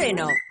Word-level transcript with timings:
Moreno. 0.00 0.49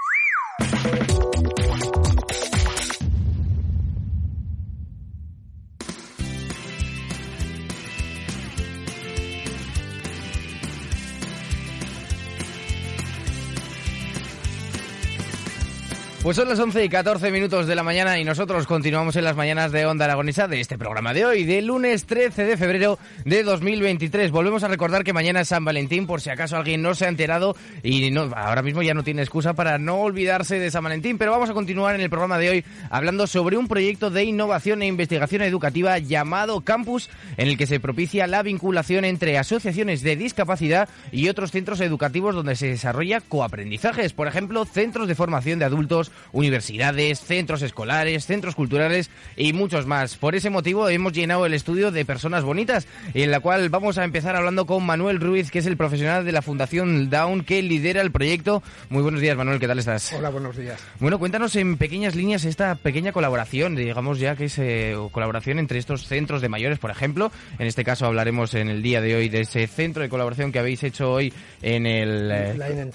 Pues 16.30 16.36
son 16.36 16.48
las 16.48 16.60
11 16.60 16.86
y 16.86 16.90
14 16.90 17.32
minutos 17.32 17.66
de 17.66 17.74
la 17.74 17.82
mañana 17.82 18.20
y 18.20 18.24
nosotros 18.24 18.68
continuamos 18.68 19.16
en 19.16 19.24
las 19.24 19.36
mañanas 19.36 19.72
de 19.72 19.88
Onda 19.88 20.06
Aragonesa 20.06 20.48
de 20.48 20.60
este 20.60 20.78
programa 20.78 21.12
de 21.12 21.26
hoy, 21.26 21.44
de 21.44 21.60
lunes 21.64 22.06
13 22.06 22.44
de 22.44 22.56
febrero 22.56 23.00
de 23.26 23.42
2023. 23.42 24.30
Volvemos 24.30 24.62
a 24.62 24.68
recordar 24.68 25.04
que 25.04 25.12
mañana 25.12 25.42
es 25.42 25.48
San 25.48 25.66
Valentín, 25.66 26.06
por 26.06 26.22
si 26.22 26.30
acaso 26.30 26.56
alguien 26.56 26.84
no 26.84 26.94
se 26.94 27.06
ha 27.06 27.10
enterado 27.10 27.56
y 27.82 28.12
no, 28.12 28.30
ahora 28.36 28.62
mismo 28.62 28.84
ya 28.84 28.94
no 28.94 29.04
tiene 29.04 29.24
excusa 29.24 29.56
para 29.56 29.80
no 29.80 30.02
olvidarse 30.02 30.60
de 30.60 30.70
San 30.70 30.84
Valentín, 30.84 31.18
pero 31.18 31.32
vamos 31.32 31.50
a 31.50 31.56
continuar 31.56 31.96
en 31.96 32.02
el 32.02 32.12
programa 32.12 32.38
de 32.38 32.50
hoy 32.52 32.66
hablando 32.92 33.26
sobre 33.26 33.58
un 33.58 33.68
proyecto 33.68 34.12
de 34.12 34.24
innovación 34.24 34.84
e 34.84 34.86
investigación 34.86 35.42
educativa 35.42 35.98
llamado 35.98 36.62
Campus, 36.62 37.10
en 37.38 37.48
el 37.48 37.58
que 37.58 37.66
se 37.66 37.80
propicia 37.80 38.28
la 38.28 38.44
vinculación 38.44 39.04
entre 39.04 39.40
asociaciones 39.40 40.04
de 40.04 40.16
discapacidad 40.16 40.90
y 41.12 41.28
otros 41.28 41.50
centros 41.50 41.82
educativos 41.82 42.36
donde 42.36 42.56
se 42.56 42.68
desarrolla 42.68 43.20
coaprendizajes, 43.20 44.14
por 44.14 44.28
ejemplo, 44.28 44.66
centros 44.66 45.08
de 45.08 45.16
formación 45.16 45.58
de 45.58 45.66
adultos, 45.66 46.12
universidades, 46.32 47.20
centros 47.20 47.62
escolares, 47.62 48.26
centros 48.26 48.56
culturales 48.56 49.10
y 49.36 49.54
muchos 49.54 49.86
más. 49.86 50.16
Por 50.16 50.36
ese 50.36 50.50
motivo 50.50 50.90
hemos 50.90 51.14
llenado 51.14 51.46
el 51.46 51.54
estudio 51.54 51.92
de 51.92 52.06
personas 52.06 52.44
bonitas, 52.44 52.88
en 53.14 53.32
la 53.32 53.40
cual 53.40 53.70
vamos 53.70 53.98
a 53.98 54.04
empezar 54.04 54.36
hablando 54.36 54.66
con 54.66 54.86
Manuel 54.86 55.20
Ruiz, 55.20 55.52
que 55.52 55.60
es 55.60 55.66
el 55.66 55.78
profesional 55.78 56.26
de 56.26 56.32
la 56.32 56.42
Fundación 56.42 57.10
Down 57.10 57.44
que 57.44 57.62
lidera 57.62 58.02
el 58.02 58.12
proyecto. 58.12 58.64
Muy 58.90 59.02
buenos 59.02 59.22
días, 59.22 59.38
Manuel, 59.38 59.60
¿qué 59.60 59.68
tal 59.68 59.80
estás? 59.80 60.14
Hola, 60.14 60.30
buenos 60.30 60.58
días. 60.58 60.80
Bueno, 61.00 61.20
cuéntanos 61.20 61.56
en 61.56 61.78
pequeñas 61.78 62.16
líneas 62.16 62.46
esta 62.46 62.76
pequeña 62.76 63.12
colaboración, 63.12 63.76
digamos 63.76 64.20
ya 64.20 64.36
que 64.36 64.46
es 64.46 64.58
eh, 64.60 64.96
colaboración 65.12 65.60
entre 65.60 65.80
estos 65.80 66.08
centros 66.08 66.42
de 66.42 66.50
mayores, 66.50 66.80
por 66.80 66.92
ejemplo. 66.92 67.32
En 67.58 67.68
este 67.68 67.84
caso 67.84 68.06
hablaremos 68.06 68.54
en 68.54 68.70
el 68.70 68.82
día 68.82 69.02
de 69.02 69.16
hoy 69.16 69.30
de 69.30 69.42
ese 69.42 69.68
centro 69.68 70.02
de 70.02 70.10
colaboración 70.10 70.52
que 70.52 70.60
habéis 70.60 70.84
hecho 70.84 71.12
hoy 71.12 71.34
en 71.62 71.86
el... 71.86 72.32
Eh, 72.32 72.90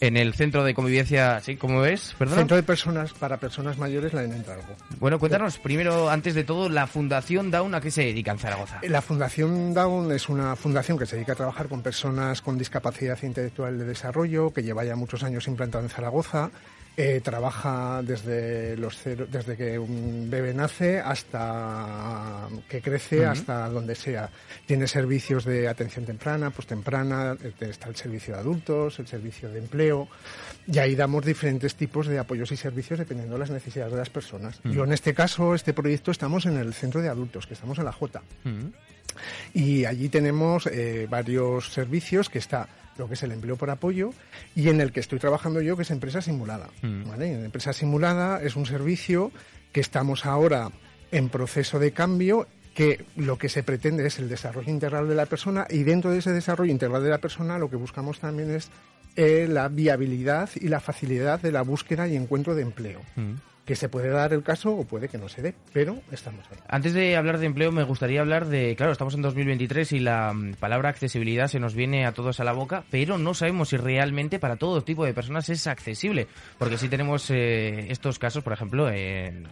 en 0.00 0.16
el 0.16 0.34
centro 0.34 0.64
de 0.64 0.74
convivencia, 0.74 1.40
¿sí? 1.40 1.56
¿Cómo 1.56 1.84
es? 1.84 2.14
Perdón 2.18 2.46
de 2.46 2.62
personas 2.66 3.12
para 3.14 3.38
personas 3.38 3.78
mayores 3.78 4.12
la 4.12 4.24
en 4.24 4.32
algo. 4.32 4.76
Bueno, 4.98 5.18
cuéntanos 5.18 5.58
primero, 5.58 6.10
antes 6.10 6.34
de 6.34 6.44
todo, 6.44 6.68
la 6.68 6.86
Fundación 6.86 7.50
Down, 7.50 7.74
¿a 7.74 7.80
qué 7.80 7.90
se 7.90 8.02
dedica 8.02 8.32
en 8.32 8.38
Zaragoza? 8.38 8.80
La 8.82 9.00
Fundación 9.00 9.72
Down 9.72 10.12
es 10.12 10.28
una 10.28 10.56
fundación 10.56 10.98
que 10.98 11.06
se 11.06 11.16
dedica 11.16 11.32
a 11.32 11.36
trabajar 11.36 11.68
con 11.68 11.82
personas 11.82 12.42
con 12.42 12.58
discapacidad 12.58 13.18
intelectual 13.22 13.78
de 13.78 13.84
desarrollo, 13.84 14.52
que 14.52 14.62
lleva 14.62 14.84
ya 14.84 14.96
muchos 14.96 15.22
años 15.22 15.46
implantado 15.48 15.84
en 15.84 15.90
Zaragoza 15.90 16.50
eh, 16.96 17.20
trabaja 17.22 18.00
desde 18.02 18.76
los 18.76 18.98
desde 19.04 19.56
que 19.56 19.78
un 19.78 20.28
bebé 20.30 20.54
nace 20.54 20.98
hasta 20.98 22.48
que 22.68 22.80
crece, 22.80 23.26
hasta 23.26 23.68
donde 23.68 23.94
sea. 23.94 24.30
Tiene 24.64 24.86
servicios 24.88 25.44
de 25.44 25.68
atención 25.68 26.06
temprana, 26.06 26.50
pues 26.50 26.66
temprana, 26.66 27.36
eh, 27.42 27.52
está 27.60 27.88
el 27.88 27.96
servicio 27.96 28.34
de 28.34 28.40
adultos, 28.40 28.98
el 28.98 29.06
servicio 29.06 29.50
de 29.50 29.58
empleo, 29.58 30.08
y 30.66 30.78
ahí 30.78 30.94
damos 30.94 31.24
diferentes 31.24 31.74
tipos 31.74 32.06
de 32.06 32.18
apoyos 32.18 32.50
y 32.52 32.56
servicios 32.56 32.98
dependiendo 32.98 33.34
de 33.34 33.40
las 33.40 33.50
necesidades 33.50 33.92
de 33.92 33.98
las 33.98 34.10
personas. 34.10 34.60
Yo 34.64 34.84
en 34.84 34.92
este 34.92 35.12
caso, 35.12 35.54
este 35.54 35.74
proyecto, 35.74 36.10
estamos 36.10 36.46
en 36.46 36.56
el 36.56 36.72
centro 36.72 37.02
de 37.02 37.08
adultos, 37.08 37.46
que 37.46 37.54
estamos 37.54 37.78
en 37.78 37.84
la 37.84 37.92
J. 37.92 38.22
Y 39.52 39.84
allí 39.84 40.08
tenemos 40.08 40.66
eh, 40.66 41.06
varios 41.10 41.72
servicios 41.72 42.28
que 42.28 42.38
está 42.38 42.68
lo 42.98 43.08
que 43.08 43.14
es 43.14 43.22
el 43.22 43.32
empleo 43.32 43.56
por 43.56 43.70
apoyo, 43.70 44.10
y 44.54 44.68
en 44.68 44.80
el 44.80 44.92
que 44.92 45.00
estoy 45.00 45.18
trabajando 45.18 45.60
yo, 45.60 45.76
que 45.76 45.82
es 45.82 45.90
empresa 45.90 46.20
simulada. 46.20 46.68
Mm. 46.82 47.08
¿vale? 47.08 47.32
En 47.32 47.44
empresa 47.44 47.72
simulada 47.72 48.42
es 48.42 48.56
un 48.56 48.66
servicio 48.66 49.32
que 49.72 49.80
estamos 49.80 50.26
ahora 50.26 50.70
en 51.10 51.28
proceso 51.28 51.78
de 51.78 51.92
cambio 51.92 52.46
que 52.74 53.06
lo 53.16 53.38
que 53.38 53.48
se 53.48 53.62
pretende 53.62 54.06
es 54.06 54.18
el 54.18 54.28
desarrollo 54.28 54.70
integral 54.70 55.08
de 55.08 55.14
la 55.14 55.26
persona 55.26 55.66
y 55.70 55.82
dentro 55.82 56.10
de 56.10 56.18
ese 56.18 56.32
desarrollo 56.32 56.70
integral 56.70 57.02
de 57.02 57.08
la 57.08 57.18
persona 57.18 57.58
lo 57.58 57.70
que 57.70 57.76
buscamos 57.76 58.20
también 58.20 58.50
es 58.50 58.70
eh, 59.16 59.46
la 59.48 59.68
viabilidad 59.68 60.50
y 60.56 60.68
la 60.68 60.80
facilidad 60.80 61.40
de 61.40 61.52
la 61.52 61.62
búsqueda 61.62 62.06
y 62.06 62.16
encuentro 62.16 62.54
de 62.54 62.62
empleo. 62.62 63.00
Mm 63.16 63.34
que 63.66 63.74
se 63.74 63.88
puede 63.88 64.08
dar 64.08 64.32
el 64.32 64.44
caso 64.44 64.70
o 64.70 64.84
puede 64.84 65.08
que 65.08 65.18
no 65.18 65.28
se 65.28 65.42
dé, 65.42 65.54
pero 65.72 66.00
estamos 66.12 66.44
ahí. 66.50 66.58
Antes 66.68 66.94
de 66.94 67.16
hablar 67.16 67.38
de 67.38 67.46
empleo, 67.46 67.72
me 67.72 67.82
gustaría 67.82 68.20
hablar 68.20 68.46
de, 68.46 68.76
claro, 68.76 68.92
estamos 68.92 69.14
en 69.14 69.22
2023 69.22 69.92
y 69.92 69.98
la 69.98 70.32
mm, 70.32 70.54
palabra 70.54 70.88
accesibilidad 70.88 71.48
se 71.48 71.58
nos 71.58 71.74
viene 71.74 72.06
a 72.06 72.12
todos 72.12 72.38
a 72.38 72.44
la 72.44 72.52
boca, 72.52 72.84
pero 72.90 73.18
no 73.18 73.34
sabemos 73.34 73.70
si 73.70 73.76
realmente 73.76 74.38
para 74.38 74.56
todo 74.56 74.82
tipo 74.82 75.04
de 75.04 75.12
personas 75.12 75.48
es 75.48 75.66
accesible, 75.66 76.28
porque 76.58 76.78
si 76.78 76.88
tenemos 76.88 77.28
eh, 77.30 77.90
estos 77.90 78.20
casos, 78.20 78.44
por 78.44 78.52
ejemplo, 78.52 78.88
en 78.88 79.48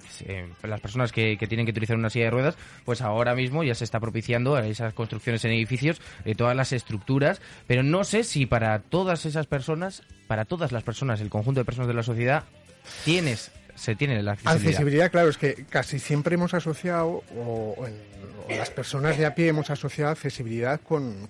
las 0.62 0.81
personas 0.81 1.10
que, 1.10 1.36
tienen 1.48 1.66
que 1.66 1.72
utilizar 1.72 1.96
una 1.96 2.08
silla 2.08 2.26
de 2.26 2.31
ruedas, 2.31 2.56
pues 2.84 3.02
ahora 3.02 3.34
mismo 3.34 3.64
ya 3.64 3.75
se 3.75 3.84
está 3.84 3.98
propiciando 3.98 4.56
esas 4.58 4.94
construcciones 4.94 5.44
en 5.44 5.50
edificios, 5.50 6.00
de 6.25 6.36
todas 6.36 6.56
las 6.56 6.72
estructuras, 6.72 7.42
pero 7.66 7.82
no 7.82 8.04
sé 8.04 8.22
si 8.22 8.46
para 8.46 8.78
todas 8.78 9.26
esas 9.26 9.46
personas, 9.46 10.04
para 10.28 10.44
todas 10.44 10.70
las 10.70 10.84
personas, 10.84 11.20
el 11.20 11.31
conjunto 11.31 11.60
de 11.60 11.64
personas 11.64 11.88
de 11.88 11.94
la 11.94 12.02
sociedad, 12.04 12.44
tienes 13.04 13.50
se 13.75 13.95
tiene 13.97 14.23
la 14.23 14.33
accesibilidad. 14.33 14.69
Accesibilidad, 14.69 15.11
claro, 15.11 15.29
es 15.29 15.39
que 15.39 15.67
casi 15.69 15.99
siempre 15.99 16.35
hemos 16.35 16.55
asociado, 16.55 17.23
o, 17.37 17.87
las 18.49 18.71
personas 18.71 19.19
de 19.19 19.27
a 19.27 19.35
pie 19.35 19.49
hemos 19.49 19.71
asociado 19.71 20.11
accesibilidad 20.11 20.81
con, 20.81 21.29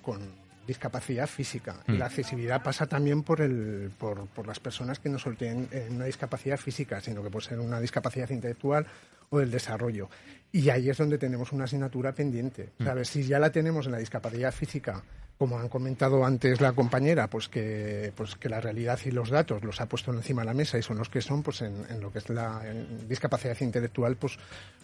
discapacidad 0.67 1.27
física. 1.27 1.75
Y 1.87 1.91
mm. 1.91 1.99
la 1.99 2.05
accesibilidad 2.07 2.63
pasa 2.63 2.87
también 2.87 3.21
por, 3.21 3.41
el, 3.41 3.91
por, 3.99 4.25
por 4.27 4.47
las 4.47 4.59
personas 4.59 4.97
que 4.97 5.09
no 5.09 5.19
solo 5.19 5.35
tienen 5.35 5.67
eh, 5.71 5.87
una 5.91 6.05
discapacidad 6.05 6.57
física, 6.57 7.01
sino 7.01 7.21
que 7.21 7.29
puede 7.29 7.45
ser 7.45 7.59
una 7.59 7.79
discapacidad 7.79 8.29
intelectual 8.31 8.87
o 9.29 9.37
del 9.37 9.51
desarrollo. 9.51 10.09
Y 10.51 10.69
ahí 10.69 10.89
es 10.89 10.97
donde 10.97 11.19
tenemos 11.19 11.51
una 11.51 11.65
asignatura 11.65 12.13
pendiente. 12.13 12.69
Mm. 12.79 12.83
¿Sabes? 12.83 13.09
Si 13.09 13.23
ya 13.23 13.37
la 13.37 13.51
tenemos 13.51 13.85
en 13.85 13.91
la 13.91 13.99
discapacidad 13.99 14.51
física, 14.51 15.03
como 15.37 15.59
han 15.59 15.67
comentado 15.67 16.25
antes 16.25 16.61
la 16.61 16.73
compañera, 16.73 17.29
pues 17.29 17.49
que, 17.49 18.13
pues 18.15 18.35
que 18.35 18.47
la 18.47 18.61
realidad 18.61 18.99
y 19.05 19.11
los 19.11 19.29
datos 19.29 19.63
los 19.63 19.81
ha 19.81 19.87
puesto 19.87 20.13
encima 20.13 20.43
de 20.43 20.45
la 20.45 20.53
mesa 20.53 20.77
y 20.77 20.81
son 20.81 20.97
los 20.97 21.09
que 21.09 21.21
son, 21.21 21.43
pues 21.43 21.61
en, 21.61 21.85
lo 21.99 22.11
que 22.11 22.19
es 22.19 22.29
la 22.29 22.61
discapacidad 23.07 23.59
intelectual, 23.59 24.15
pues, 24.15 24.37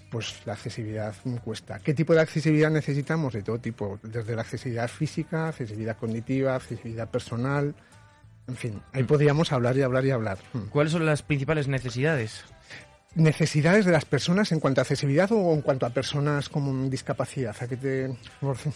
pues 0.09 0.41
la 0.45 0.53
accesibilidad 0.53 1.15
cuesta. 1.43 1.79
¿Qué 1.79 1.93
tipo 1.93 2.13
de 2.13 2.21
accesibilidad 2.21 2.69
necesitamos? 2.69 3.33
De 3.33 3.43
todo 3.43 3.59
tipo, 3.59 3.99
desde 4.03 4.35
la 4.35 4.41
accesibilidad 4.41 4.89
física, 4.89 5.47
accesibilidad 5.47 5.97
cognitiva, 5.97 6.55
accesibilidad 6.55 7.09
personal, 7.09 7.73
en 8.47 8.55
fin, 8.57 8.81
ahí 8.91 9.03
podríamos 9.03 9.53
hablar 9.53 9.77
y 9.77 9.83
hablar 9.83 10.05
y 10.05 10.11
hablar. 10.11 10.37
¿Cuáles 10.71 10.91
son 10.91 11.05
las 11.05 11.21
principales 11.21 11.69
necesidades? 11.69 12.43
Necesidades 13.15 13.85
de 13.85 13.91
las 13.91 14.05
personas 14.05 14.51
en 14.51 14.59
cuanto 14.59 14.81
a 14.81 14.83
accesibilidad 14.83 15.31
o 15.31 15.53
en 15.53 15.61
cuanto 15.61 15.85
a 15.85 15.89
personas 15.89 16.49
con 16.49 16.89
discapacidad? 16.89 17.55
¿A 17.59 17.67
te... 17.67 18.15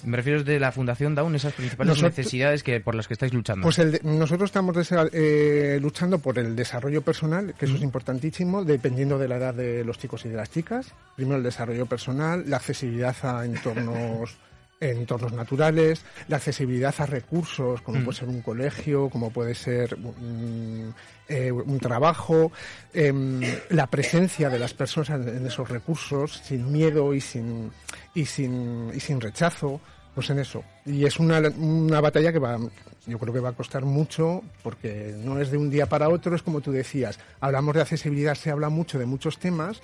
Me 0.04 0.18
refiero 0.18 0.44
de 0.44 0.60
la 0.60 0.72
Fundación 0.72 1.16
Down, 1.16 1.36
esas 1.36 1.54
principales 1.54 2.02
necesidades 2.02 2.64
que 2.64 2.80
por 2.80 2.96
las 2.96 3.08
que 3.08 3.14
estáis 3.14 3.34
luchando. 3.34 3.64
Pues 3.64 4.04
nosotros 4.04 4.50
estamos 4.50 4.76
eh, 4.92 5.80
luchando 5.82 6.20
por 6.20 6.38
el 6.40 6.56
desarrollo 6.56 7.02
personal, 7.02 7.54
que 7.58 7.66
eso 7.66 7.76
es 7.76 7.82
importantísimo, 7.82 8.64
dependiendo 8.64 9.18
de 9.18 9.28
la 9.28 9.38
edad 9.38 9.54
de 9.54 9.84
los 9.84 9.98
chicos 9.98 10.26
y 10.26 10.30
de 10.30 10.36
las 10.36 10.52
chicas. 10.52 10.94
Primero 11.16 11.38
el 11.38 11.44
desarrollo 11.44 11.86
personal, 11.86 12.44
la 12.48 12.58
accesibilidad 12.58 13.16
a 13.24 13.46
entornos 13.46 14.38
entornos 14.80 15.34
naturales, 15.34 16.04
la 16.28 16.38
accesibilidad 16.38 16.94
a 16.98 17.06
recursos, 17.06 17.82
como 17.82 18.04
puede 18.04 18.18
ser 18.18 18.30
un 18.30 18.42
colegio, 18.42 19.10
como 19.10 19.32
puede 19.32 19.56
ser 19.56 19.96
un, 19.96 20.94
eh, 21.28 21.52
trabajo, 21.82 22.52
em, 22.94 23.42
la 23.70 23.88
presencia 23.88 24.50
de 24.50 24.60
las 24.60 24.74
personas 24.74 25.10
en 25.28 25.46
esos 25.46 25.70
recursos 25.70 26.42
sin 26.44 26.72
miedo 26.72 27.14
y 27.14 27.22
sin, 27.22 27.72
y 28.14 28.26
sin, 28.26 28.92
y 28.94 29.00
sin 29.00 29.22
rechazo, 29.22 29.82
pues 30.16 30.30
en 30.30 30.40
eso. 30.40 30.64
Y 30.86 31.06
es 31.06 31.20
una, 31.20 31.40
una 31.58 32.02
batalla 32.02 32.32
que 32.32 32.40
va, 32.40 32.58
yo 33.06 33.20
creo 33.20 33.34
que 33.34 33.40
va 33.40 33.50
a 33.50 33.54
costar 33.54 33.84
mucho 33.84 34.42
porque 34.64 35.14
no 35.24 35.40
es 35.40 35.52
de 35.52 35.58
un 35.58 35.70
día 35.70 35.88
para 35.88 36.10
otro, 36.10 36.36
es 36.36 36.42
como 36.42 36.62
tú 36.62 36.72
decías, 36.72 37.20
hablamos 37.42 37.76
de 37.76 37.82
accesibilidad, 37.82 38.34
se 38.36 38.50
habla 38.50 38.70
mucho 38.70 38.98
de 38.98 39.06
muchos 39.06 39.38
temas, 39.38 39.82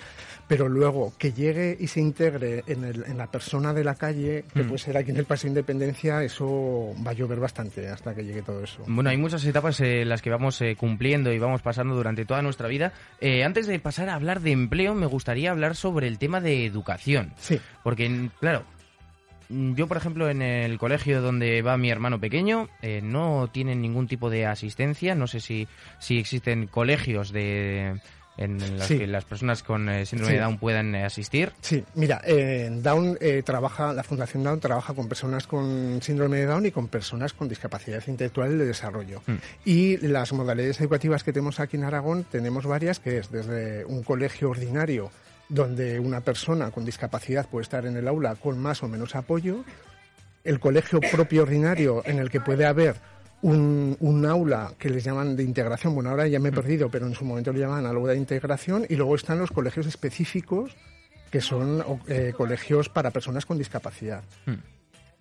pero 0.48 0.68
luego 0.68 1.12
que 1.18 1.32
llegue 1.32 1.76
y 1.78 1.86
se 1.86 2.00
integre 2.00 2.64
en, 2.66 2.84
el, 2.84 3.04
en 3.04 3.18
la 3.18 3.30
persona 3.30 3.74
de 3.74 3.84
la 3.84 3.94
calle, 3.94 4.44
que 4.52 4.62
mm. 4.62 4.66
puede 4.66 4.78
ser 4.78 4.96
aquí 4.96 5.10
en 5.10 5.18
el 5.18 5.26
Paseo 5.26 5.48
Independencia, 5.48 6.22
eso 6.22 6.94
va 7.06 7.10
a 7.10 7.14
llover 7.14 7.38
bastante 7.38 7.88
hasta 7.88 8.14
que 8.14 8.24
llegue 8.24 8.42
todo 8.42 8.64
eso. 8.64 8.82
Bueno, 8.86 9.10
hay 9.10 9.18
muchas 9.18 9.44
etapas 9.44 9.80
en 9.80 10.08
las 10.08 10.22
que 10.22 10.30
vamos 10.30 10.60
eh, 10.62 10.76
cumpliendo 10.76 11.32
y 11.32 11.38
vamos 11.38 11.62
pasando 11.62 11.94
durante 11.94 12.24
toda 12.24 12.42
nuestra 12.42 12.68
vida. 12.68 12.92
Eh, 13.20 13.44
antes 13.44 13.66
de 13.66 13.78
pasar 13.78 14.08
a 14.08 14.14
hablar 14.14 14.40
de 14.40 14.52
empleo, 14.52 14.94
me 14.94 15.06
gustaría 15.06 15.50
hablar 15.50 15.76
sobre 15.76 16.08
el 16.08 16.18
tema 16.18 16.40
de 16.40 16.64
educación. 16.64 17.34
Sí. 17.38 17.60
Porque, 17.82 18.30
claro, 18.40 18.64
yo, 19.74 19.86
por 19.86 19.96
ejemplo, 19.96 20.28
en 20.28 20.42
el 20.42 20.78
colegio 20.78 21.20
donde 21.22 21.62
va 21.62 21.76
mi 21.76 21.90
hermano 21.90 22.20
pequeño, 22.20 22.68
eh, 22.80 23.00
no 23.02 23.48
tienen 23.52 23.80
ningún 23.82 24.06
tipo 24.08 24.30
de 24.30 24.46
asistencia. 24.46 25.14
No 25.14 25.26
sé 25.26 25.40
si, 25.40 25.68
si 25.98 26.18
existen 26.18 26.66
colegios 26.66 27.32
de, 27.32 28.00
en 28.38 28.58
los 28.78 28.86
Sí. 28.86 28.98
que 28.98 29.06
las 29.06 29.24
personas 29.24 29.62
con 29.62 29.88
eh, 29.88 30.06
síndrome 30.06 30.32
Sí. 30.32 30.36
de 30.38 30.42
Down 30.42 30.58
puedan 30.58 30.94
eh, 30.94 31.04
asistir. 31.04 31.52
Sí, 31.60 31.84
mira, 31.94 32.20
eh, 32.24 32.70
Down 32.72 33.18
eh, 33.20 33.42
trabaja, 33.44 33.92
la 33.92 34.02
Fundación 34.02 34.42
Down 34.42 34.58
trabaja 34.60 34.94
con 34.94 35.06
personas 35.08 35.46
con 35.46 36.00
síndrome 36.00 36.38
de 36.38 36.46
Down 36.46 36.66
y 36.66 36.70
con 36.70 36.88
personas 36.88 37.32
con 37.34 37.48
discapacidad 37.48 38.02
intelectual 38.06 38.56
de 38.58 38.64
desarrollo. 38.64 39.22
Mm. 39.26 39.34
Y 39.66 39.96
las 39.98 40.32
modalidades 40.32 40.80
educativas 40.80 41.24
que 41.24 41.32
tenemos 41.32 41.60
aquí 41.60 41.76
en 41.76 41.84
Aragón 41.84 42.24
tenemos 42.24 42.64
varias, 42.64 43.00
que 43.00 43.18
es 43.18 43.30
desde 43.30 43.84
un 43.84 44.02
colegio 44.02 44.50
ordinario 44.50 45.10
donde 45.48 46.00
una 46.00 46.20
persona 46.20 46.70
con 46.70 46.84
discapacidad 46.84 47.48
puede 47.48 47.62
estar 47.62 47.86
en 47.86 47.96
el 47.96 48.08
aula 48.08 48.34
con 48.36 48.58
más 48.58 48.82
o 48.82 48.88
menos 48.88 49.14
apoyo, 49.14 49.64
el 50.44 50.60
colegio 50.60 51.00
propio 51.00 51.42
ordinario 51.42 52.02
en 52.04 52.18
el 52.18 52.30
que 52.30 52.40
puede 52.40 52.64
haber 52.64 52.96
un, 53.42 53.96
un 54.00 54.24
aula 54.26 54.72
que 54.78 54.88
les 54.88 55.04
llaman 55.04 55.36
de 55.36 55.42
integración, 55.42 55.94
bueno, 55.94 56.10
ahora 56.10 56.26
ya 56.28 56.38
me 56.38 56.50
he 56.50 56.52
perdido, 56.52 56.90
pero 56.90 57.06
en 57.06 57.14
su 57.14 57.24
momento 57.24 57.52
le 57.52 57.60
llamaban 57.60 57.86
aula 57.86 58.12
de 58.12 58.18
integración, 58.18 58.86
y 58.88 58.96
luego 58.96 59.14
están 59.14 59.38
los 59.38 59.50
colegios 59.50 59.86
específicos, 59.86 60.76
que 61.30 61.40
son 61.40 61.84
eh, 62.08 62.32
colegios 62.36 62.88
para 62.88 63.10
personas 63.10 63.46
con 63.46 63.58
discapacidad. 63.58 64.22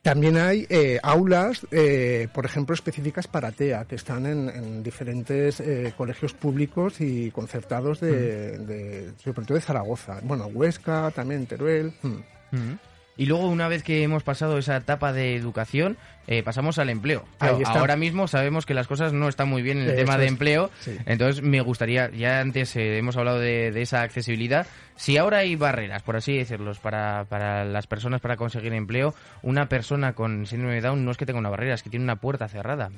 También 0.01 0.35
hay 0.37 0.65
eh, 0.69 0.99
aulas, 1.03 1.65
eh, 1.69 2.27
por 2.33 2.45
ejemplo, 2.45 2.73
específicas 2.73 3.27
para 3.27 3.51
TEA, 3.51 3.85
que 3.85 3.93
están 3.95 4.25
en, 4.25 4.49
en 4.49 4.81
diferentes 4.81 5.59
eh, 5.59 5.93
colegios 5.95 6.33
públicos 6.33 6.99
y 7.01 7.29
concertados 7.29 7.99
de, 7.99 8.57
de- 8.57 9.11
sobre 9.23 9.45
todo 9.45 9.55
de 9.55 9.61
Zaragoza. 9.61 10.19
Bueno, 10.23 10.47
Huesca, 10.47 11.11
también 11.11 11.45
Teruel. 11.45 11.93
hmm. 12.01 12.07
Ujú. 12.53 12.77
Y 13.17 13.25
luego, 13.25 13.47
una 13.47 13.67
vez 13.67 13.83
que 13.83 14.03
hemos 14.03 14.23
pasado 14.23 14.57
esa 14.57 14.77
etapa 14.77 15.13
de 15.13 15.35
educación, 15.35 15.97
eh, 16.27 16.43
pasamos 16.43 16.79
al 16.79 16.89
empleo. 16.89 17.25
Claro, 17.37 17.59
ahora 17.65 17.95
mismo 17.95 18.27
sabemos 18.27 18.65
que 18.65 18.73
las 18.73 18.87
cosas 18.87 19.11
no 19.13 19.27
están 19.27 19.49
muy 19.49 19.61
bien 19.61 19.77
en 19.79 19.83
el 19.83 19.89
Eso 19.91 19.97
tema 20.05 20.17
de 20.17 20.25
es. 20.25 20.31
empleo. 20.31 20.71
Sí. 20.79 20.97
Entonces, 21.05 21.43
me 21.43 21.59
gustaría, 21.61 22.09
ya 22.09 22.39
antes 22.39 22.75
eh, 22.75 22.97
hemos 22.97 23.17
hablado 23.17 23.39
de, 23.39 23.71
de 23.71 23.81
esa 23.81 24.01
accesibilidad, 24.01 24.65
si 24.95 25.17
ahora 25.17 25.39
hay 25.39 25.55
barreras, 25.55 26.03
por 26.03 26.15
así 26.15 26.37
decirlo, 26.37 26.71
para, 26.81 27.25
para 27.25 27.65
las 27.65 27.85
personas 27.85 28.21
para 28.21 28.37
conseguir 28.37 28.73
empleo, 28.73 29.13
una 29.41 29.67
persona 29.67 30.13
con 30.13 30.45
síndrome 30.45 30.75
de 30.75 30.81
Down 30.81 31.03
no 31.03 31.11
es 31.11 31.17
que 31.17 31.25
tenga 31.25 31.39
una 31.39 31.49
barrera, 31.49 31.75
es 31.75 31.83
que 31.83 31.89
tiene 31.89 32.05
una 32.05 32.15
puerta 32.15 32.47
cerrada. 32.47 32.89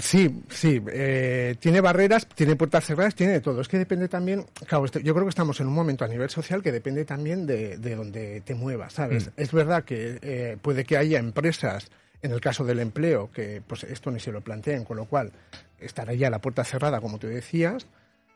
Sí, 0.00 0.42
sí, 0.48 0.82
eh, 0.92 1.56
tiene 1.60 1.80
barreras, 1.80 2.26
tiene 2.28 2.56
puertas 2.56 2.84
cerradas, 2.84 3.14
tiene 3.14 3.32
de 3.34 3.40
todo. 3.40 3.60
Es 3.60 3.68
que 3.68 3.78
depende 3.78 4.08
también, 4.08 4.46
claro, 4.66 4.84
esto- 4.84 4.98
yo 5.00 5.12
creo 5.14 5.24
que 5.26 5.30
estamos 5.30 5.60
en 5.60 5.66
un 5.66 5.74
momento 5.74 6.04
a 6.04 6.08
nivel 6.08 6.30
social 6.30 6.62
que 6.62 6.72
depende 6.72 7.04
también 7.04 7.46
de, 7.46 7.76
de 7.78 7.94
donde 7.96 8.40
te 8.42 8.54
muevas, 8.54 8.92
¿sabes? 8.94 9.26
Mm. 9.28 9.30
Es 9.40 9.52
verdad 9.52 9.84
que 9.84 10.18
eh, 10.22 10.56
puede 10.60 10.84
que 10.84 10.96
haya 10.96 11.18
empresas, 11.18 11.90
en 12.22 12.32
el 12.32 12.40
caso 12.40 12.64
del 12.64 12.80
empleo, 12.80 13.30
que 13.32 13.62
pues 13.66 13.84
esto 13.84 14.10
ni 14.10 14.20
se 14.20 14.32
lo 14.32 14.40
planteen, 14.40 14.84
con 14.84 14.96
lo 14.96 15.04
cual 15.06 15.32
estará 15.80 16.14
ya 16.14 16.30
la 16.30 16.40
puerta 16.40 16.64
cerrada, 16.64 17.00
como 17.00 17.18
tú 17.18 17.26
decías. 17.28 17.86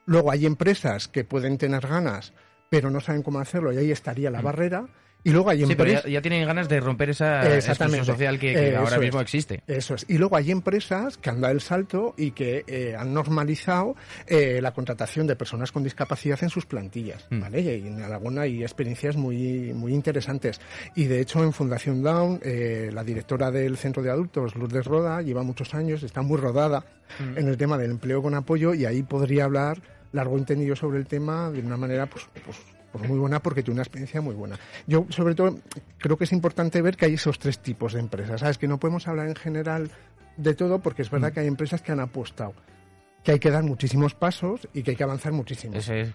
Luego 0.06 0.30
hay 0.30 0.46
empresas 0.46 1.08
que 1.08 1.24
pueden 1.24 1.58
tener 1.58 1.86
ganas, 1.86 2.32
pero 2.70 2.90
no 2.90 3.00
saben 3.00 3.22
cómo 3.22 3.38
hacerlo 3.40 3.72
y 3.72 3.78
ahí 3.78 3.90
estaría 3.92 4.30
la 4.30 4.40
barrera. 4.40 4.86
Y 5.24 5.30
luego 5.30 5.50
hay 5.50 5.62
Mm. 5.62 5.68
Sí, 5.68 5.74
pero 5.76 5.88
empresas... 5.90 6.04
ya, 6.04 6.10
ya 6.10 6.22
tienen 6.22 6.46
ganas 6.46 6.68
de 6.68 6.80
romper 6.80 7.10
esa 7.10 7.56
exclusión 7.56 8.04
social 8.04 8.38
que, 8.38 8.52
que 8.52 8.68
Eh, 8.70 8.76
ahora 8.76 8.98
mismo 8.98 9.20
es. 9.20 9.22
existe. 9.24 9.62
Eso 9.66 9.94
es. 9.94 10.04
Y 10.08 10.18
luego 10.18 10.36
hay 10.36 10.50
empresas 10.50 11.16
que 11.18 11.30
han 11.30 11.40
dado 11.40 11.52
el 11.54 11.60
salto 11.60 12.14
y 12.16 12.32
que 12.32 12.64
eh, 12.66 12.96
han 12.98 13.14
normalizado 13.14 13.94
eh, 14.26 14.60
la 14.60 14.72
contratación 14.72 15.26
de 15.26 15.36
personas 15.36 15.70
con 15.72 15.84
discapacidad 15.84 16.38
en 16.42 16.50
sus 16.50 16.66
plantillas. 16.66 17.26
Mm. 17.30 17.40
¿vale? 17.40 17.60
Y 17.60 17.86
en 17.86 18.02
Aragón 18.02 18.38
hay 18.38 18.62
experiencias 18.62 19.16
muy, 19.16 19.72
muy 19.74 19.92
interesantes. 19.94 20.60
Y 20.96 21.04
de 21.04 21.20
hecho, 21.20 21.42
en 21.44 21.52
Fundación 21.52 22.02
Down, 22.02 22.40
eh, 22.42 22.90
la 22.92 23.04
directora 23.04 23.50
del 23.50 23.76
centro 23.76 24.02
de 24.02 24.10
adultos, 24.10 24.56
Lourdes 24.56 24.86
Roda, 24.86 25.22
lleva 25.22 25.42
muchos 25.42 25.74
años, 25.74 26.02
está 26.02 26.22
muy 26.22 26.38
rodada 26.38 26.84
Mm. 27.20 27.36
en 27.38 27.48
el 27.48 27.56
tema 27.58 27.76
del 27.76 27.90
empleo 27.90 28.22
con 28.22 28.32
apoyo 28.34 28.72
y 28.72 28.86
ahí 28.86 29.02
podría 29.02 29.44
hablar 29.44 29.78
largo 30.12 30.36
y 30.36 30.40
entendido 30.40 30.74
sobre 30.74 30.98
el 30.98 31.06
tema 31.06 31.50
de 31.50 31.60
una 31.60 31.76
manera 31.76 32.06
pues, 32.06 32.26
pues, 32.44 32.56
pues 32.92 33.08
muy 33.08 33.18
buena 33.18 33.40
porque 33.40 33.62
tiene 33.62 33.76
una 33.76 33.82
experiencia 33.82 34.20
muy 34.20 34.34
buena. 34.34 34.58
Yo, 34.86 35.06
sobre 35.08 35.34
todo, 35.34 35.58
creo 35.98 36.16
que 36.16 36.24
es 36.24 36.32
importante 36.32 36.80
ver 36.82 36.96
que 36.96 37.06
hay 37.06 37.14
esos 37.14 37.38
tres 37.38 37.58
tipos 37.58 37.94
de 37.94 38.00
empresas. 38.00 38.40
¿Sabes? 38.40 38.58
Que 38.58 38.68
no 38.68 38.78
podemos 38.78 39.08
hablar 39.08 39.28
en 39.28 39.34
general 39.34 39.90
de 40.36 40.54
todo 40.54 40.78
porque 40.80 41.02
es 41.02 41.10
verdad 41.10 41.32
que 41.32 41.40
hay 41.40 41.46
empresas 41.46 41.82
que 41.82 41.92
han 41.92 42.00
apostado 42.00 42.54
que 43.24 43.30
hay 43.30 43.38
que 43.38 43.52
dar 43.52 43.62
muchísimos 43.62 44.14
pasos 44.16 44.66
y 44.74 44.82
que 44.82 44.90
hay 44.92 44.96
que 44.96 45.04
avanzar 45.04 45.30
muchísimo. 45.32 45.76
Ese 45.76 46.00
es- 46.00 46.14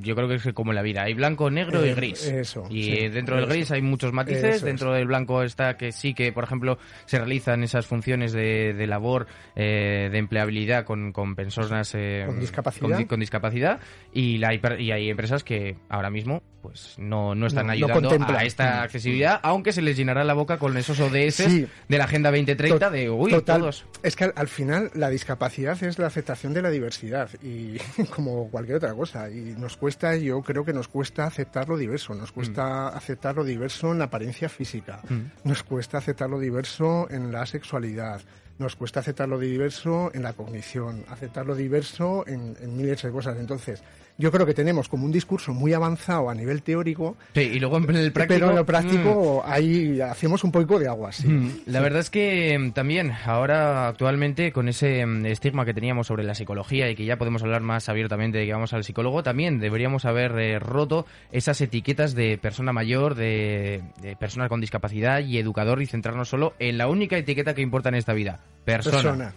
yo 0.00 0.14
creo 0.14 0.28
que 0.28 0.36
es 0.36 0.48
como 0.54 0.72
en 0.72 0.76
la 0.76 0.82
vida. 0.82 1.02
Hay 1.02 1.14
blanco, 1.14 1.50
negro 1.50 1.84
y 1.84 1.90
Eh, 1.90 1.94
gris. 1.94 2.24
eso, 2.26 2.64
y 2.70 2.84
sí, 2.84 3.08
dentro 3.08 3.36
del 3.36 3.44
eso. 3.44 3.52
gris 3.54 3.70
hay 3.70 3.82
muchos 3.82 4.12
matices. 4.12 4.56
Eso 4.56 4.66
dentro 4.66 4.92
del 4.92 5.06
blanco 5.06 5.42
está 5.42 5.76
que 5.76 5.92
sí 5.92 6.14
que, 6.14 6.32
por 6.32 6.44
ejemplo, 6.44 6.78
se 7.06 7.18
realizan 7.18 7.62
esas 7.64 7.86
funciones 7.86 8.32
de, 8.32 8.74
de 8.74 8.86
labor, 8.86 9.26
eh, 9.56 10.08
de 10.10 10.18
empleabilidad 10.18 10.84
con, 10.84 11.12
con 11.12 11.34
personas 11.34 11.92
eh, 11.94 12.24
Con 12.26 12.40
discapacidad. 12.40 12.88
con 12.88 12.98
di- 12.98 13.04
con 13.06 13.20
discapacidad. 13.20 13.80
Y, 14.12 14.38
la 14.38 14.54
y 14.54 14.90
hay 14.92 15.10
empresas 15.10 15.44
que 15.44 15.76
ahora 15.88 16.10
mismo 16.10 16.42
pues 16.62 16.96
no, 16.98 17.34
no 17.34 17.46
están 17.46 17.68
No, 17.68 17.72
ayudando 17.72 18.10
a 18.36 18.44
esta 18.44 18.82
accesibilidad, 18.82 19.40
aunque 19.42 19.72
se 19.72 19.80
les 19.80 19.96
llenará 19.96 20.24
la 20.24 20.34
boca 20.34 20.58
con 20.58 20.76
esos 20.76 21.00
ODS 21.00 21.36
Sí. 21.36 21.66
de 21.88 21.96
la 21.98 22.04
Agenda 22.04 22.30
2030 22.30 22.88
Tot- 22.88 22.92
de, 22.92 23.08
uy, 23.08 23.30
total. 23.30 23.60
todos. 23.62 23.86
Es 24.02 24.14
que 24.14 24.24
al, 24.24 24.34
al 24.36 24.48
final 24.48 24.90
la 24.92 25.08
discapacidad 25.08 25.82
es 25.82 25.98
la 25.98 26.08
aceptación 26.08 26.52
de 26.52 26.60
la 26.60 26.68
diversidad 26.68 27.30
y 27.42 27.78
como 28.14 28.50
cualquier 28.50 28.76
otra 28.76 28.92
cosa. 28.92 29.30
Y 29.30 29.54
nos 29.56 29.78
cuesta, 29.80 30.14
yo 30.14 30.42
creo 30.42 30.64
que 30.64 30.72
nos 30.72 30.86
cuesta 30.86 31.24
aceptar 31.24 31.68
lo 31.68 31.76
diverso. 31.76 32.14
Nos 32.14 32.30
cuesta 32.30 32.88
aceptar 32.88 33.34
lo 33.34 33.42
diverso 33.42 33.90
en 33.90 33.98
la 33.98 34.04
apariencia 34.04 34.48
física. 34.48 35.00
Mm. 35.08 35.48
Nos 35.48 35.64
cuesta 35.64 35.98
aceptar 35.98 36.30
lo 36.30 36.38
diverso 36.38 37.08
en 37.10 37.32
la 37.32 37.44
sexualidad. 37.46 38.20
Nos 38.58 38.76
cuesta 38.76 39.00
aceptar 39.00 39.28
lo 39.28 39.38
diverso 39.38 40.10
en 40.12 40.22
la 40.22 40.34
cognición, 40.34 41.04
aceptar 41.08 41.46
lo 41.46 41.56
diverso 41.56 42.24
en, 42.26 42.56
en 42.60 42.76
miles 42.76 43.02
de 43.02 43.10
cosas. 43.10 43.38
Entonces, 43.38 43.82
yo 44.20 44.30
creo 44.30 44.46
que 44.46 44.54
tenemos 44.54 44.88
como 44.88 45.04
un 45.06 45.12
discurso 45.12 45.52
muy 45.54 45.72
avanzado 45.72 46.28
a 46.30 46.34
nivel 46.34 46.62
teórico, 46.62 47.16
Sí, 47.34 47.40
y 47.40 47.58
luego 47.58 47.78
en 47.78 47.96
el 47.96 48.12
práctico... 48.12 48.38
pero 48.38 48.50
en 48.50 48.56
lo 48.56 48.62
mm, 48.62 48.66
práctico 48.66 49.42
ahí 49.46 50.00
hacemos 50.00 50.44
un 50.44 50.52
poco 50.52 50.78
de 50.78 50.86
agua, 50.88 51.10
sí. 51.10 51.26
Mm, 51.26 51.60
La 51.66 51.80
verdad 51.80 52.00
es 52.00 52.10
que 52.10 52.56
mm, 52.58 52.72
también 52.72 53.12
ahora 53.24 53.88
actualmente 53.88 54.52
con 54.52 54.68
ese 54.68 55.04
estigma 55.24 55.64
que 55.64 55.74
teníamos 55.74 56.06
sobre 56.06 56.22
la 56.24 56.34
psicología 56.34 56.90
y 56.90 56.94
que 56.94 57.04
ya 57.04 57.16
podemos 57.16 57.42
hablar 57.42 57.62
más 57.62 57.88
abiertamente 57.88 58.38
de 58.38 58.46
que 58.46 58.52
vamos 58.52 58.72
al 58.72 58.84
psicólogo, 58.84 59.22
también 59.22 59.58
deberíamos 59.58 60.04
haber 60.04 60.38
eh, 60.38 60.58
roto 60.58 61.06
esas 61.32 61.60
etiquetas 61.60 62.14
de 62.14 62.36
persona 62.38 62.72
mayor, 62.72 63.14
de, 63.14 63.82
de 64.02 64.16
persona 64.16 64.48
con 64.48 64.60
discapacidad 64.60 65.20
y 65.20 65.38
educador 65.38 65.80
y 65.82 65.86
centrarnos 65.86 66.28
solo 66.28 66.52
en 66.58 66.76
la 66.78 66.86
única 66.88 67.16
etiqueta 67.16 67.54
que 67.54 67.62
importa 67.62 67.88
en 67.88 67.94
esta 67.94 68.12
vida, 68.12 68.40
persona. 68.64 68.96
persona. 68.96 69.32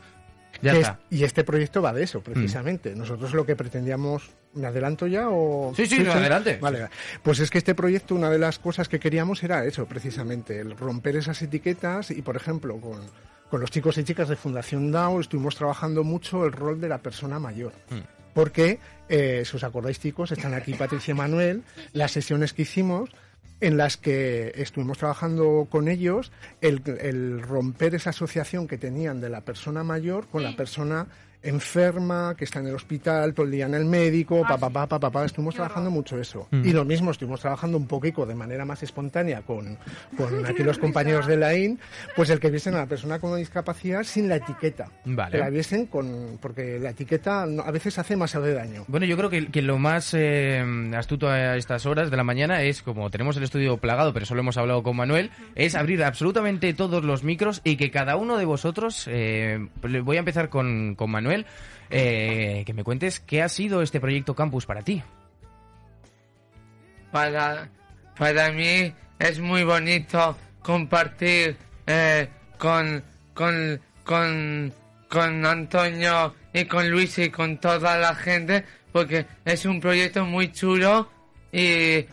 Ya 0.62 0.74
está. 0.74 1.00
es- 1.10 1.20
y 1.20 1.24
este 1.24 1.44
proyecto 1.44 1.82
va 1.82 1.94
de 1.94 2.04
eso, 2.04 2.22
precisamente. 2.22 2.96
Nosotros 2.96 3.34
lo 3.34 3.46
que 3.46 3.56
pretendíamos... 3.56 4.30
¿Me 4.56 4.68
adelanto 4.68 5.08
ya 5.08 5.30
o...? 5.30 5.74
Sí, 5.76 5.86
sí, 5.88 6.06
adelante. 6.06 6.58
Vale, 6.62 6.88
pues 7.24 7.40
es 7.40 7.50
que 7.50 7.58
este 7.58 7.74
proyecto, 7.74 8.14
una 8.14 8.30
de 8.30 8.38
las 8.38 8.60
cosas 8.60 8.88
que 8.88 9.00
queríamos 9.00 9.44
era 9.44 9.66
eso, 9.66 9.86
precisamente, 9.86 10.60
el 10.60 10.78
romper 10.78 11.16
esas 11.16 11.42
etiquetas 11.42 12.12
y, 12.12 12.22
por 12.22 12.36
ejemplo, 12.36 12.80
con, 12.80 13.02
con 13.50 13.62
los 13.62 13.72
chicos 13.72 13.98
y 13.98 14.04
chicas 14.04 14.30
de 14.30 14.36
Fundación 14.36 14.92
DAO 14.92 15.20
estuvimos 15.22 15.56
trabajando 15.56 16.04
mucho 16.04 16.46
el 16.46 16.52
rol 16.52 16.80
de 16.80 16.90
la 16.90 17.00
persona 17.00 17.40
mayor. 17.40 17.74
Porque, 18.34 18.80
eh, 19.10 19.44
si 19.46 19.58
os 19.58 19.64
acordáis, 19.64 20.00
chicos, 20.00 20.32
están 20.32 20.54
aquí 20.54 20.74
Patricia 20.74 21.12
y 21.12 21.16
Manuel, 21.16 21.64
las 21.94 22.12
sesiones 22.12 22.54
que 22.54 22.64
hicimos 22.64 23.10
en 23.62 23.78
las 23.78 23.98
que 23.98 24.52
estuvimos 24.56 24.98
trabajando 24.98 25.68
con 25.70 25.88
ellos 25.88 26.32
el, 26.62 26.82
el 27.00 27.42
romper 27.42 27.96
esa 27.96 28.10
asociación 28.10 28.68
que 28.68 28.78
tenían 28.78 29.22
de 29.22 29.30
la 29.30 29.42
persona 29.42 29.84
mayor 29.84 30.28
con 30.28 30.44
la 30.44 30.56
persona 30.56 31.08
enferma, 31.44 32.36
que 32.38 32.46
está 32.46 32.60
en 32.60 32.68
el 32.68 32.76
hospital, 32.76 33.34
todo 33.34 33.46
el 33.46 33.52
día 33.52 33.66
en 33.66 33.74
el 33.74 33.86
médico, 33.86 34.42
papá, 34.48 34.70
papá, 34.70 35.00
papá, 35.00 35.26
estuvimos 35.26 35.56
trabajando 35.56 35.92
mucho 35.92 36.18
eso. 36.18 36.48
Mm. 36.52 36.66
Y 36.66 36.72
lo 36.72 36.86
mismo, 36.86 37.12
estuvimos 37.12 37.42
trabajando 37.42 37.78
un 37.78 37.86
poquito 37.86 38.26
de 38.26 38.34
manera 38.34 38.66
más 38.66 38.82
espontánea 38.82 39.42
con, 39.42 39.78
con 40.18 40.46
aquí 40.48 40.64
los 40.64 40.78
compañeros 40.78 41.28
de 41.28 41.38
la 41.38 41.56
IN, 41.56 41.80
pues 42.16 42.30
el 42.30 42.40
que 42.40 42.50
viesen 42.50 42.76
a 42.76 42.78
la 42.78 42.86
persona 42.86 43.20
con 43.20 43.38
discapacidad 43.38 44.04
sin 44.04 44.30
la 44.30 44.38
etiqueta. 44.38 44.90
Vale. 45.06 45.32
Que 45.32 45.38
la 45.38 45.50
viesen 45.50 45.88
con, 45.88 46.38
porque 46.42 46.80
la 46.80 46.92
etiqueta 46.92 47.44
a 47.44 47.72
veces 47.72 48.00
hace 48.00 48.14
demasiado 48.14 48.46
de 48.46 48.54
daño. 48.54 48.86
Bueno, 48.88 49.06
yo 49.06 49.18
creo 49.18 49.30
que, 49.30 49.48
que 49.48 49.62
lo 49.62 49.78
más 49.78 50.14
eh, 50.14 50.64
astuto 50.96 51.30
a 51.30 51.58
estas 51.58 51.86
horas 51.86 52.10
de 52.10 52.18
la 52.18 52.24
mañana 52.24 52.62
es, 52.62 52.82
como 52.82 53.10
tenemos 53.10 53.36
el 53.38 53.44
estudio 53.44 53.78
plagado, 53.78 54.14
pero 54.14 54.26
solo 54.26 54.42
hemos 54.42 54.58
hablado 54.58 54.82
con 54.82 54.96
Manuel, 54.96 55.32
es 55.56 55.76
abrir 55.76 56.04
absolutamente 56.04 56.74
todos 56.74 57.04
los 57.04 57.24
micros 57.24 57.62
y 57.64 57.76
que 57.76 57.92
cada 57.92 58.16
uno 58.16 58.38
de 58.38 58.46
vosotros, 58.46 59.08
eh, 59.10 59.68
le 59.84 60.02
voy 60.02 60.18
a 60.18 60.20
empezar 60.20 60.50
con, 60.50 60.96
con 60.96 61.12
Manuel, 61.12 61.33
eh, 61.90 62.64
que 62.66 62.74
me 62.74 62.84
cuentes 62.84 63.20
qué 63.20 63.42
ha 63.42 63.50
sido 63.50 63.82
este 63.82 64.00
proyecto 64.00 64.36
Campus 64.36 64.66
para 64.66 64.82
ti. 64.82 65.04
para, 67.12 67.70
para 68.18 68.52
mí 68.52 68.94
es 69.20 69.40
muy 69.40 69.64
bonito 69.64 70.36
compartir 70.62 71.56
eh, 71.86 72.28
con, 72.58 73.04
con, 73.34 73.80
con, 74.04 74.74
con 75.10 75.46
Antonio 75.46 76.34
y 76.54 76.66
con 76.66 76.90
Luis 76.90 77.18
y 77.20 77.30
con 77.30 77.58
toda 77.60 77.98
la 77.98 78.16
gente 78.16 78.66
porque 78.92 79.26
es 79.44 79.66
un 79.66 79.82
proyecto 79.82 80.26
muy 80.26 80.52
chulo 80.52 81.10
y 81.52 82.06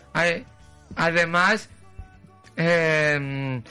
además 0.97 1.69
eh, 2.57 3.63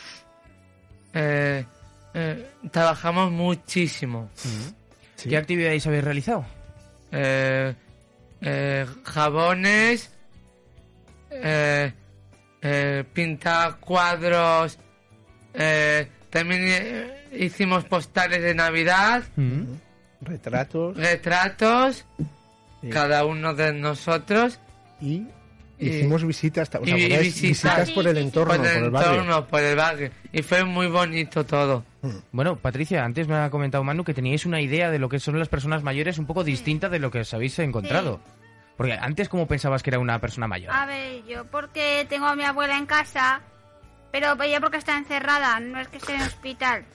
eh, 1.14 1.66
eh, 2.14 2.52
trabajamos 2.72 3.32
muchísimo. 3.32 4.30
Sí. 5.20 5.30
¿Qué 5.30 5.38
actividades 5.38 5.86
habéis 5.86 6.04
realizado? 6.04 6.46
Eh, 7.12 7.74
eh, 8.42 8.86
jabones, 9.04 10.12
eh, 11.30 11.92
eh, 12.62 13.04
pintar 13.14 13.78
cuadros, 13.80 14.78
eh, 15.54 16.08
también 16.30 16.62
eh, 16.68 17.28
hicimos 17.38 17.84
postales 17.86 18.42
de 18.42 18.54
Navidad, 18.56 19.24
Mm. 19.36 19.64
Retratos 20.22 20.98
retratos, 20.98 22.06
Sí. 22.82 22.90
cada 22.90 23.26
uno 23.26 23.54
de 23.54 23.74
nosotros, 23.74 24.60
Y- 25.02 25.26
hicimos 25.80 26.24
visitas, 26.26 26.70
¿os 26.70 26.88
y 26.88 26.92
acordáis? 26.92 27.42
visitas. 27.42 27.78
visitas 27.78 27.92
por 27.92 28.08
el 28.08 28.18
entorno, 28.18 28.56
por 28.56 28.66
el 28.66 28.90
barrio. 28.92 29.12
entorno, 29.12 29.48
por 29.48 29.62
el 29.62 29.76
barrio. 29.76 30.12
Y 30.32 30.42
fue 30.42 30.64
muy 30.64 30.88
bonito 30.88 31.46
todo. 31.46 31.84
Bueno, 32.32 32.56
Patricia, 32.58 33.04
antes 33.04 33.28
me 33.28 33.36
ha 33.36 33.50
comentado 33.50 33.84
Manu 33.84 34.04
que 34.04 34.14
teníais 34.14 34.46
una 34.46 34.62
idea 34.62 34.92
de 34.92 35.00
lo 35.00 35.10
que 35.10 35.20
son 35.20 35.38
las 35.40 35.50
personas 35.50 35.84
mayores 35.84 36.18
un 36.18 36.26
poco 36.26 36.44
distinta 36.44 36.90
de 36.90 37.00
lo 37.00 37.12
que 37.12 37.20
os 37.20 37.34
habéis 37.34 37.58
encontrado. 37.60 38.20
Porque 38.78 38.94
antes, 38.94 39.28
¿cómo 39.28 39.46
pensabas 39.48 39.84
que 39.84 39.90
era 39.90 40.00
una 40.00 40.20
persona 40.20 40.48
mayor? 40.48 40.72
A 40.74 40.86
ver, 40.86 41.26
yo 41.26 41.44
porque 41.46 42.06
tengo 42.08 42.28
a 42.28 42.36
mi 42.36 42.44
abuela 42.44 42.78
en 42.78 42.86
casa, 42.86 43.42
pero 44.12 44.42
ella 44.42 44.62
porque 44.62 44.78
está 44.78 44.98
encerrada, 44.98 45.60
no 45.60 45.80
es 45.80 45.90
que 45.90 45.98
esté 45.98 46.16
en 46.16 46.22
hospital. 46.22 46.86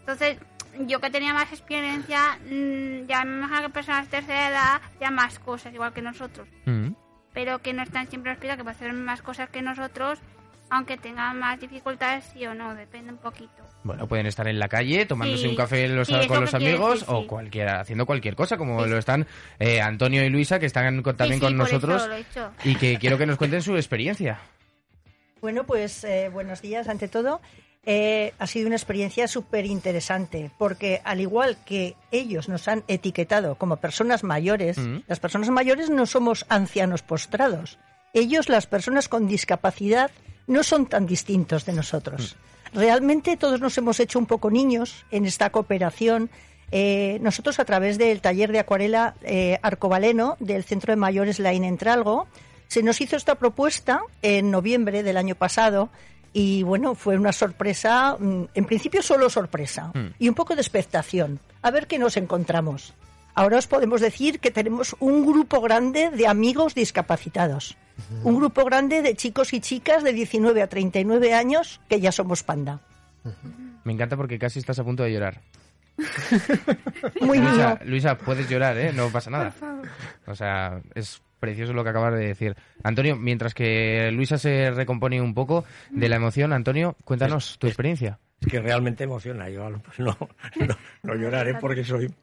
Entonces, 0.00 0.38
yo 0.86 1.00
que 1.00 1.10
tenía 1.10 1.32
más 1.32 1.52
experiencia, 1.52 2.36
mm, 2.44 3.06
ya 3.06 3.24
me 3.24 3.38
imagino 3.38 3.62
que 3.62 3.70
personas 3.70 4.06
de 4.06 4.18
tercera 4.18 4.48
edad 4.48 4.80
ya 5.00 5.10
más 5.10 5.38
cosas, 5.38 5.72
igual 5.72 5.92
que 5.92 6.02
nosotros. 6.02 6.48
Mm. 6.66 6.88
Pero 7.32 7.60
que 7.60 7.72
no 7.72 7.82
están 7.82 8.08
siempre 8.08 8.32
en 8.32 8.36
hospital, 8.36 8.56
que 8.56 8.64
pueden 8.64 8.76
hacer 8.76 8.92
más 8.92 9.22
cosas 9.22 9.48
que 9.50 9.62
nosotros, 9.62 10.18
aunque 10.68 10.96
tengan 10.96 11.38
más 11.38 11.60
dificultades, 11.60 12.24
sí 12.32 12.44
o 12.46 12.54
no, 12.54 12.74
depende 12.74 13.12
un 13.12 13.18
poquito. 13.18 13.50
Bueno, 13.82 14.06
pueden 14.06 14.26
estar 14.26 14.46
en 14.46 14.58
la 14.58 14.68
calle 14.68 15.06
tomándose 15.06 15.44
Sí. 15.44 15.48
un 15.48 15.56
café 15.56 15.88
los- 15.88 16.06
Sí, 16.08 16.14
con 16.26 16.36
lo 16.36 16.40
los 16.42 16.54
amigos 16.54 17.00
decir, 17.00 17.14
o 17.14 17.20
sí. 17.22 17.26
cualquiera, 17.26 17.80
haciendo 17.80 18.04
cualquier 18.04 18.34
cosa, 18.36 18.56
como 18.58 18.84
Sí, 18.84 18.90
lo 18.90 18.98
están 18.98 19.26
eh, 19.58 19.80
Antonio 19.80 20.22
y 20.24 20.28
Luisa, 20.28 20.58
que 20.58 20.66
están 20.66 21.02
con- 21.02 21.16
también 21.16 21.40
Sí, 21.40 21.46
sí, 21.46 21.52
con 21.54 21.60
eso 21.66 21.72
nosotros 21.74 22.06
lo 22.08 22.14
he 22.14 22.20
hecho. 22.20 22.52
y 22.64 22.74
que 22.76 22.98
quiero 22.98 23.16
que 23.16 23.26
nos 23.26 23.38
cuenten 23.38 23.62
su 23.62 23.76
experiencia. 23.76 24.38
Bueno, 25.40 25.64
pues 25.64 26.04
eh, 26.04 26.28
buenos 26.30 26.60
días 26.60 26.88
ante 26.88 27.08
todo. 27.08 27.40
Eh, 27.86 28.34
ha 28.38 28.46
sido 28.46 28.66
una 28.66 28.76
experiencia 28.76 29.26
súper 29.26 29.64
interesante 29.64 30.50
porque 30.58 31.00
al 31.02 31.20
igual 31.20 31.56
que 31.64 31.96
ellos 32.10 32.48
nos 32.48 32.68
han 32.68 32.84
etiquetado 32.88 33.54
como 33.54 33.76
personas 33.78 34.22
mayores, 34.22 34.76
Mm. 34.76 34.98
las 35.06 35.18
personas 35.18 35.48
mayores 35.48 35.88
no 35.88 36.04
somos 36.04 36.44
ancianos 36.50 37.00
postrados. 37.02 37.78
Ellos, 38.12 38.48
las 38.50 38.66
personas 38.66 39.08
con 39.08 39.28
discapacidad, 39.28 40.10
no 40.46 40.62
son 40.62 40.86
tan 40.86 41.06
distintos 41.06 41.64
de 41.64 41.72
nosotros. 41.72 42.36
Realmente 42.74 43.36
todos 43.36 43.60
nos 43.60 43.78
hemos 43.78 43.98
hecho 43.98 44.18
un 44.18 44.26
poco 44.26 44.50
niños 44.50 45.06
en 45.10 45.24
esta 45.24 45.50
cooperación. 45.50 46.28
Eh, 46.72 47.18
nosotros 47.22 47.58
a 47.60 47.64
través 47.64 47.98
del 47.98 48.20
taller 48.20 48.52
de 48.52 48.58
acuarela 48.58 49.14
eh, 49.22 49.58
arcobaleno 49.62 50.36
del 50.38 50.64
Centro 50.64 50.92
de 50.92 50.96
Mayores 50.96 51.38
Lain 51.38 51.64
Entralgo, 51.64 52.28
se 52.68 52.82
nos 52.82 53.00
hizo 53.00 53.16
esta 53.16 53.36
propuesta 53.36 54.02
en 54.22 54.50
noviembre 54.50 55.02
del 55.02 55.16
año 55.16 55.34
pasado 55.34 55.90
y 56.32 56.62
bueno, 56.62 56.94
fue 56.94 57.16
una 57.16 57.32
sorpresa, 57.32 58.16
mm, 58.18 58.44
en 58.54 58.64
principio 58.64 59.02
solo 59.02 59.28
sorpresa 59.30 59.90
Mm. 59.94 60.06
y 60.18 60.28
un 60.28 60.34
poco 60.34 60.54
de 60.54 60.60
expectación. 60.62 61.40
A 61.62 61.70
ver 61.70 61.86
qué 61.86 61.98
nos 61.98 62.16
encontramos. 62.16 62.94
Ahora 63.34 63.58
os 63.58 63.66
podemos 63.66 64.00
decir 64.00 64.40
que 64.40 64.50
tenemos 64.50 64.96
un 64.98 65.24
grupo 65.24 65.60
grande 65.60 66.10
de 66.10 66.26
amigos 66.26 66.74
discapacitados. 66.74 67.76
Un 68.24 68.36
grupo 68.36 68.64
grande 68.64 69.02
de 69.02 69.14
chicos 69.14 69.52
y 69.52 69.60
chicas 69.60 70.02
de 70.02 70.12
19 70.12 70.62
a 70.62 70.68
39 70.68 71.34
años 71.34 71.80
que 71.88 72.00
ya 72.00 72.12
somos 72.12 72.42
panda. 72.42 72.80
Me 73.84 73.92
encanta 73.92 74.16
porque 74.16 74.38
casi 74.38 74.58
estás 74.58 74.78
a 74.78 74.84
punto 74.84 75.02
de 75.02 75.12
llorar. 75.12 75.40
Muy 77.20 77.38
Luisa, 77.38 77.74
bien. 77.74 77.90
Luisa, 77.90 78.16
puedes 78.18 78.48
llorar, 78.48 78.76
¿eh? 78.78 78.92
No 78.92 79.08
pasa 79.10 79.30
nada. 79.30 79.54
O 80.26 80.34
sea, 80.34 80.80
es 80.94 81.20
precioso 81.40 81.72
lo 81.72 81.82
que 81.82 81.90
acabas 81.90 82.14
de 82.14 82.26
decir. 82.26 82.54
Antonio, 82.84 83.16
mientras 83.16 83.54
que 83.54 84.10
Luisa 84.12 84.38
se 84.38 84.70
recompone 84.70 85.20
un 85.20 85.34
poco 85.34 85.64
de 85.90 86.08
la 86.08 86.16
emoción, 86.16 86.52
Antonio, 86.52 86.96
cuéntanos 87.04 87.58
tu 87.58 87.66
experiencia. 87.66 88.18
Es 88.40 88.48
que 88.48 88.60
realmente 88.60 89.04
emociona. 89.04 89.48
Yo 89.48 89.68
no, 89.70 89.80
no, 89.98 90.16
no 91.02 91.14
lloraré 91.14 91.54
porque 91.54 91.84
soy. 91.84 92.14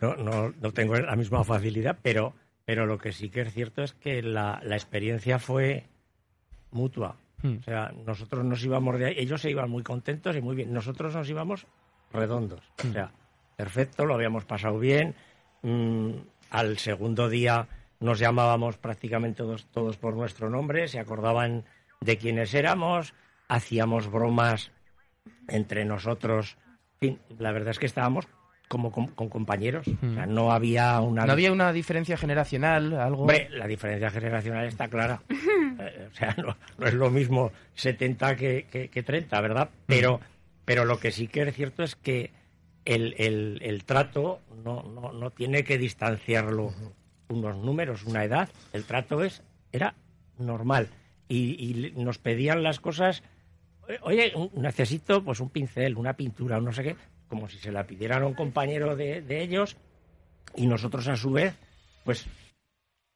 No, 0.00 0.16
no, 0.16 0.52
no 0.60 0.72
tengo 0.72 0.96
la 0.96 1.16
misma 1.16 1.44
facilidad, 1.44 1.96
pero, 2.02 2.34
pero 2.64 2.86
lo 2.86 2.98
que 2.98 3.12
sí 3.12 3.30
que 3.30 3.42
es 3.42 3.52
cierto 3.52 3.82
es 3.82 3.92
que 3.92 4.20
la, 4.20 4.60
la 4.64 4.74
experiencia 4.74 5.38
fue 5.38 5.84
mutua. 6.72 7.16
Hmm. 7.42 7.58
O 7.60 7.62
sea, 7.62 7.92
nosotros 8.04 8.44
nos 8.44 8.62
íbamos 8.64 8.98
de 8.98 9.06
ahí, 9.06 9.14
ellos 9.16 9.40
se 9.40 9.50
iban 9.50 9.70
muy 9.70 9.82
contentos 9.82 10.36
y 10.36 10.40
muy 10.40 10.56
bien. 10.56 10.72
Nosotros 10.72 11.14
nos 11.14 11.28
íbamos 11.28 11.66
redondos. 12.12 12.60
O 12.88 12.92
sea, 12.92 13.12
perfecto, 13.56 14.04
lo 14.04 14.14
habíamos 14.14 14.44
pasado 14.44 14.78
bien. 14.78 15.14
Mm, 15.62 16.12
al 16.50 16.78
segundo 16.78 17.28
día 17.28 17.66
nos 18.02 18.18
llamábamos 18.18 18.76
prácticamente 18.76 19.38
todos, 19.38 19.66
todos 19.66 19.96
por 19.96 20.14
nuestro 20.14 20.50
nombre, 20.50 20.88
se 20.88 20.98
acordaban 20.98 21.64
de 22.00 22.18
quiénes 22.18 22.52
éramos, 22.54 23.14
hacíamos 23.48 24.10
bromas 24.10 24.72
entre 25.48 25.84
nosotros. 25.84 26.58
En 27.00 27.16
fin, 27.16 27.20
la 27.38 27.52
verdad 27.52 27.70
es 27.70 27.78
que 27.78 27.86
estábamos 27.86 28.26
como 28.68 28.90
con, 28.90 29.08
con 29.08 29.28
compañeros. 29.28 29.86
O 29.86 30.14
sea, 30.14 30.26
no 30.26 30.50
había 30.50 31.00
una... 31.00 31.26
¿No 31.26 31.32
había 31.32 31.52
una 31.52 31.72
diferencia 31.72 32.16
generacional, 32.16 32.94
algo? 32.94 33.22
Hombre, 33.22 33.48
la 33.50 33.66
diferencia 33.66 34.10
generacional 34.10 34.66
está 34.66 34.88
clara. 34.88 35.22
Eh, 35.80 36.08
o 36.12 36.14
sea, 36.14 36.36
no, 36.36 36.54
no 36.76 36.86
es 36.86 36.92
lo 36.92 37.10
mismo 37.10 37.50
70 37.74 38.36
que, 38.36 38.66
que, 38.70 38.88
que 38.88 39.02
30, 39.02 39.40
¿verdad? 39.40 39.70
Pero, 39.86 40.20
pero 40.66 40.84
lo 40.84 41.00
que 41.00 41.10
sí 41.10 41.28
que 41.28 41.42
es 41.42 41.54
cierto 41.56 41.82
es 41.82 41.96
que 41.96 42.30
el, 42.84 43.14
el, 43.16 43.58
el 43.62 43.84
trato 43.84 44.40
no, 44.62 44.82
no, 44.82 45.12
no 45.12 45.30
tiene 45.30 45.64
que 45.64 45.78
distanciarlo 45.78 46.74
unos 47.32 47.56
números, 47.56 48.04
una 48.04 48.24
edad. 48.24 48.48
El 48.72 48.84
trato 48.84 49.22
es 49.22 49.42
era 49.72 49.94
normal. 50.38 50.88
Y, 51.28 51.92
nos 51.96 52.18
pedían 52.18 52.62
las 52.62 52.78
cosas, 52.78 53.22
"Eh, 53.88 53.98
oye, 54.02 54.32
necesito 54.54 55.24
pues 55.24 55.40
un 55.40 55.48
pincel, 55.50 55.96
una 55.96 56.12
pintura, 56.14 56.60
no 56.60 56.72
sé 56.72 56.82
qué, 56.82 56.96
como 57.28 57.48
si 57.48 57.58
se 57.58 57.72
la 57.72 57.86
pidieran 57.86 58.22
a 58.22 58.26
un 58.26 58.34
compañero 58.34 58.94
de, 58.96 59.22
de 59.22 59.42
ellos 59.42 59.76
y 60.54 60.66
nosotros 60.66 61.08
a 61.08 61.16
su 61.16 61.30
vez, 61.32 61.54
pues 62.04 62.26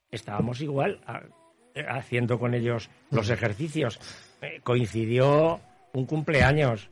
estábamos 0.09 0.61
igual 0.61 0.99
a- 1.05 1.21
eh, 1.75 1.85
haciendo 1.87 2.39
con 2.39 2.53
ellos 2.55 2.89
los 3.11 3.29
ejercicios. 3.29 3.99
Eh, 4.41 4.61
coincidió 4.63 5.59
un 5.93 6.05
cumpleaños 6.07 6.89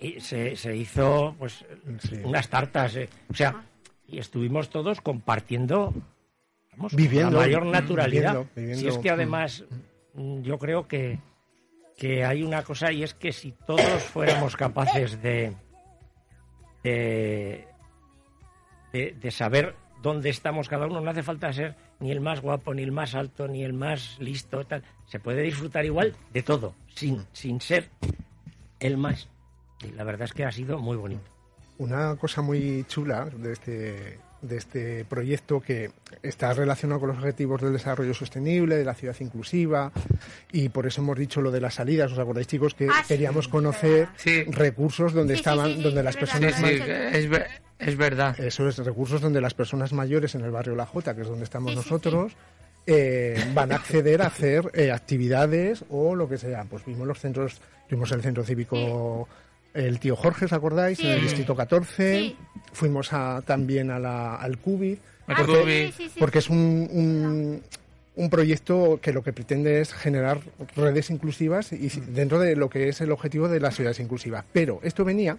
y 0.00 0.20
se, 0.20 0.56
se 0.56 0.76
hizo 0.76 1.36
pues 1.38 1.64
Sí. 2.00 2.16
unas 2.24 2.48
tartas, 2.48 2.96
eh, 2.96 3.08
o 3.30 3.34
sea, 3.34 3.64
y 4.08 4.18
estuvimos 4.18 4.70
todos 4.70 5.00
compartiendo 5.00 5.92
vamos, 6.76 6.92
con 6.92 6.96
Viviendo, 6.96 7.38
la 7.38 7.46
mayor 7.46 7.66
naturalidad. 7.66 8.32
viviendo, 8.32 8.50
viviendo, 8.54 8.80
Si 8.80 8.88
es 8.88 8.98
que 8.98 9.10
además 9.10 9.64
mm, 10.14 10.42
yo 10.42 10.58
creo 10.58 10.86
que 10.86 11.18
que 11.96 12.24
hay 12.24 12.42
una 12.42 12.62
cosa 12.64 12.90
y 12.90 13.04
es 13.04 13.14
que 13.14 13.32
si 13.32 13.52
todos 13.52 14.02
fuéramos 14.02 14.56
capaces 14.56 15.22
de 15.22 15.54
de, 16.82 17.66
de, 18.92 19.16
de 19.20 19.30
saber 19.30 19.74
dónde 20.02 20.28
estamos 20.28 20.68
cada 20.68 20.86
uno, 20.86 21.00
no 21.00 21.10
hace 21.10 21.22
falta 21.22 21.52
ser 21.52 21.76
ni 22.00 22.10
el 22.10 22.20
más 22.20 22.40
guapo, 22.40 22.74
ni 22.74 22.82
el 22.82 22.92
más 22.92 23.14
alto, 23.14 23.48
ni 23.48 23.64
el 23.64 23.72
más 23.72 24.18
listo, 24.20 24.64
tal. 24.66 24.82
Se 25.06 25.18
puede 25.18 25.42
disfrutar 25.42 25.84
igual 25.84 26.14
de 26.32 26.42
todo, 26.42 26.74
sin, 26.94 27.24
sin 27.32 27.60
ser 27.60 27.88
el 28.80 28.98
más. 28.98 29.28
Y 29.82 29.92
la 29.92 30.04
verdad 30.04 30.24
es 30.24 30.32
que 30.32 30.44
ha 30.44 30.52
sido 30.52 30.78
muy 30.78 30.96
bonito. 30.96 31.22
Una 31.78 32.14
cosa 32.16 32.42
muy 32.42 32.84
chula 32.86 33.24
de 33.24 33.52
este, 33.52 34.18
de 34.44 34.56
este 34.58 35.04
proyecto 35.04 35.60
que 35.60 35.90
está 36.22 36.52
relacionado 36.52 37.00
con 37.00 37.08
los 37.10 37.18
objetivos 37.18 37.60
del 37.62 37.72
desarrollo 37.72 38.14
sostenible, 38.14 38.76
de 38.76 38.84
la 38.84 38.94
ciudad 38.94 39.16
inclusiva, 39.20 39.90
y 40.52 40.68
por 40.68 40.86
eso 40.86 41.00
hemos 41.00 41.18
dicho 41.18 41.40
lo 41.40 41.50
de 41.50 41.60
las 41.60 41.74
salidas. 41.74 42.12
¿Os 42.12 42.18
acordáis, 42.18 42.46
chicos, 42.46 42.74
que 42.74 42.88
Ah, 42.88 43.02
queríamos 43.06 43.46
sí, 43.46 43.50
conocer 43.50 44.08
Sí. 44.16 44.44
recursos 44.44 45.12
donde 45.12 45.34
Sí, 45.34 45.40
estaban, 45.40 45.66
sí, 45.70 45.76
sí, 45.78 45.82
donde 45.82 46.02
las 46.02 46.16
personas 46.16 46.50
es 46.52 46.56
sí, 46.56 46.62
verdad. 46.78 47.14
es, 47.14 47.28
ver- 47.28 47.46
es 47.78 47.96
verdad. 47.96 48.40
Eso 48.40 48.68
es, 48.68 48.78
recursos 48.78 49.20
donde 49.20 49.40
las 49.40 49.54
personas 49.54 49.92
mayores 49.92 50.34
en 50.34 50.42
el 50.42 50.50
barrio 50.50 50.74
La 50.76 50.86
Jota, 50.86 51.14
que 51.14 51.22
es 51.22 51.28
donde 51.28 51.44
estamos 51.44 51.72
Sí, 51.72 51.78
sí, 51.78 51.82
nosotros, 51.84 52.32
eh, 52.86 53.42
van 53.54 53.72
a 53.72 53.76
acceder 53.76 54.20
a 54.22 54.26
hacer 54.26 54.70
eh, 54.74 54.92
actividades 54.92 55.84
o 55.88 56.14
lo 56.14 56.28
que 56.28 56.36
sea. 56.38 56.64
Pues 56.64 56.84
vimos 56.84 57.06
los 57.06 57.18
centros, 57.18 57.60
vimos 57.90 58.12
el 58.12 58.20
centro 58.22 58.44
cívico 58.44 59.26
el 59.74 59.98
tío 60.00 60.16
Jorge, 60.16 60.46
¿os 60.46 60.52
acordáis? 60.52 60.98
Sí. 60.98 61.06
En 61.06 61.12
el 61.14 61.20
distrito 61.22 61.54
14. 61.54 62.18
Sí. 62.20 62.36
Fuimos 62.72 63.12
a, 63.12 63.42
también 63.46 63.90
a 63.90 63.98
la, 63.98 64.36
al 64.36 64.58
CUBI. 64.58 64.98
Al 65.26 65.36
porque, 65.46 65.92
sí, 65.96 66.08
sí, 66.12 66.20
porque 66.20 66.38
es 66.38 66.50
un, 66.50 66.88
un, 66.92 67.62
un 68.16 68.30
proyecto 68.30 68.98
que 69.02 69.12
lo 69.12 69.22
que 69.22 69.32
pretende 69.32 69.80
es 69.80 69.92
generar 69.94 70.38
redes 70.76 71.08
inclusivas 71.10 71.72
y 71.72 71.88
si- 71.90 72.00
dentro 72.00 72.38
de 72.38 72.56
lo 72.56 72.68
que 72.68 72.88
es 72.88 73.00
el 73.00 73.10
objetivo 73.10 73.48
de 73.48 73.58
las 73.60 73.74
ciudades 73.74 74.00
inclusivas. 74.00 74.44
Pero 74.52 74.80
esto 74.82 75.04
venía 75.04 75.38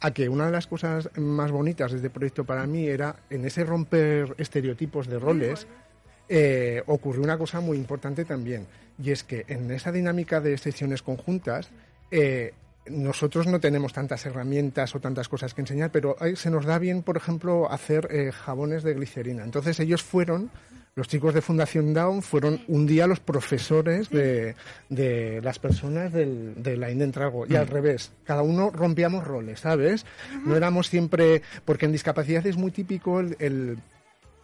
a 0.00 0.10
que 0.12 0.28
una 0.28 0.46
de 0.46 0.52
las 0.52 0.66
cosas 0.66 1.10
más 1.16 1.50
bonitas 1.50 1.90
de 1.92 1.98
este 1.98 2.10
proyecto 2.10 2.44
para 2.44 2.66
mí 2.66 2.86
era 2.88 3.16
en 3.30 3.44
ese 3.44 3.64
romper 3.64 4.34
estereotipos 4.38 5.06
de 5.08 5.18
roles. 5.18 5.66
eh, 6.30 6.82
ocurrió 6.86 7.22
una 7.22 7.38
cosa 7.38 7.60
muy 7.60 7.76
importante 7.78 8.24
también, 8.24 8.66
y 9.02 9.10
es 9.12 9.24
que 9.24 9.44
en 9.48 9.70
esa 9.70 9.92
dinámica 9.92 10.40
de 10.40 10.58
sesiones 10.58 11.02
conjuntas, 11.02 11.70
eh, 12.10 12.52
nosotros 12.90 13.46
no 13.46 13.60
tenemos 13.60 13.92
tantas 13.92 14.24
herramientas 14.26 14.94
o 14.94 15.00
tantas 15.00 15.28
cosas 15.28 15.54
que 15.54 15.60
enseñar, 15.62 15.90
pero 15.90 16.16
ahí 16.20 16.36
se 16.36 16.50
nos 16.50 16.64
da 16.64 16.78
bien, 16.78 17.02
por 17.02 17.16
ejemplo, 17.16 17.70
hacer 17.70 18.08
eh, 18.10 18.32
jabones 18.32 18.82
de 18.82 18.94
glicerina. 18.94 19.44
Entonces 19.44 19.78
ellos 19.80 20.02
fueron 20.02 20.50
Los 20.94 21.06
chicos 21.06 21.32
de 21.32 21.42
Fundación 21.42 21.94
Down 21.94 22.22
fueron 22.22 22.60
un 22.66 22.84
día 22.84 23.06
los 23.06 23.20
profesores 23.20 24.10
de, 24.10 24.56
de 24.88 25.40
las 25.42 25.60
personas 25.60 26.12
del, 26.12 26.60
de 26.60 26.76
la 26.76 26.90
Indentrago. 26.90 27.46
Y 27.46 27.54
al 27.54 27.68
revés, 27.68 28.10
cada 28.24 28.42
uno 28.42 28.70
rompíamos 28.70 29.24
roles, 29.24 29.60
¿sabes? 29.60 30.04
No 30.44 30.56
éramos 30.56 30.88
siempre... 30.88 31.42
Porque 31.64 31.86
en 31.86 31.92
discapacidad 31.92 32.44
es 32.48 32.56
muy 32.56 32.72
típico 32.72 33.20
el- 33.20 33.36
el 33.38 33.78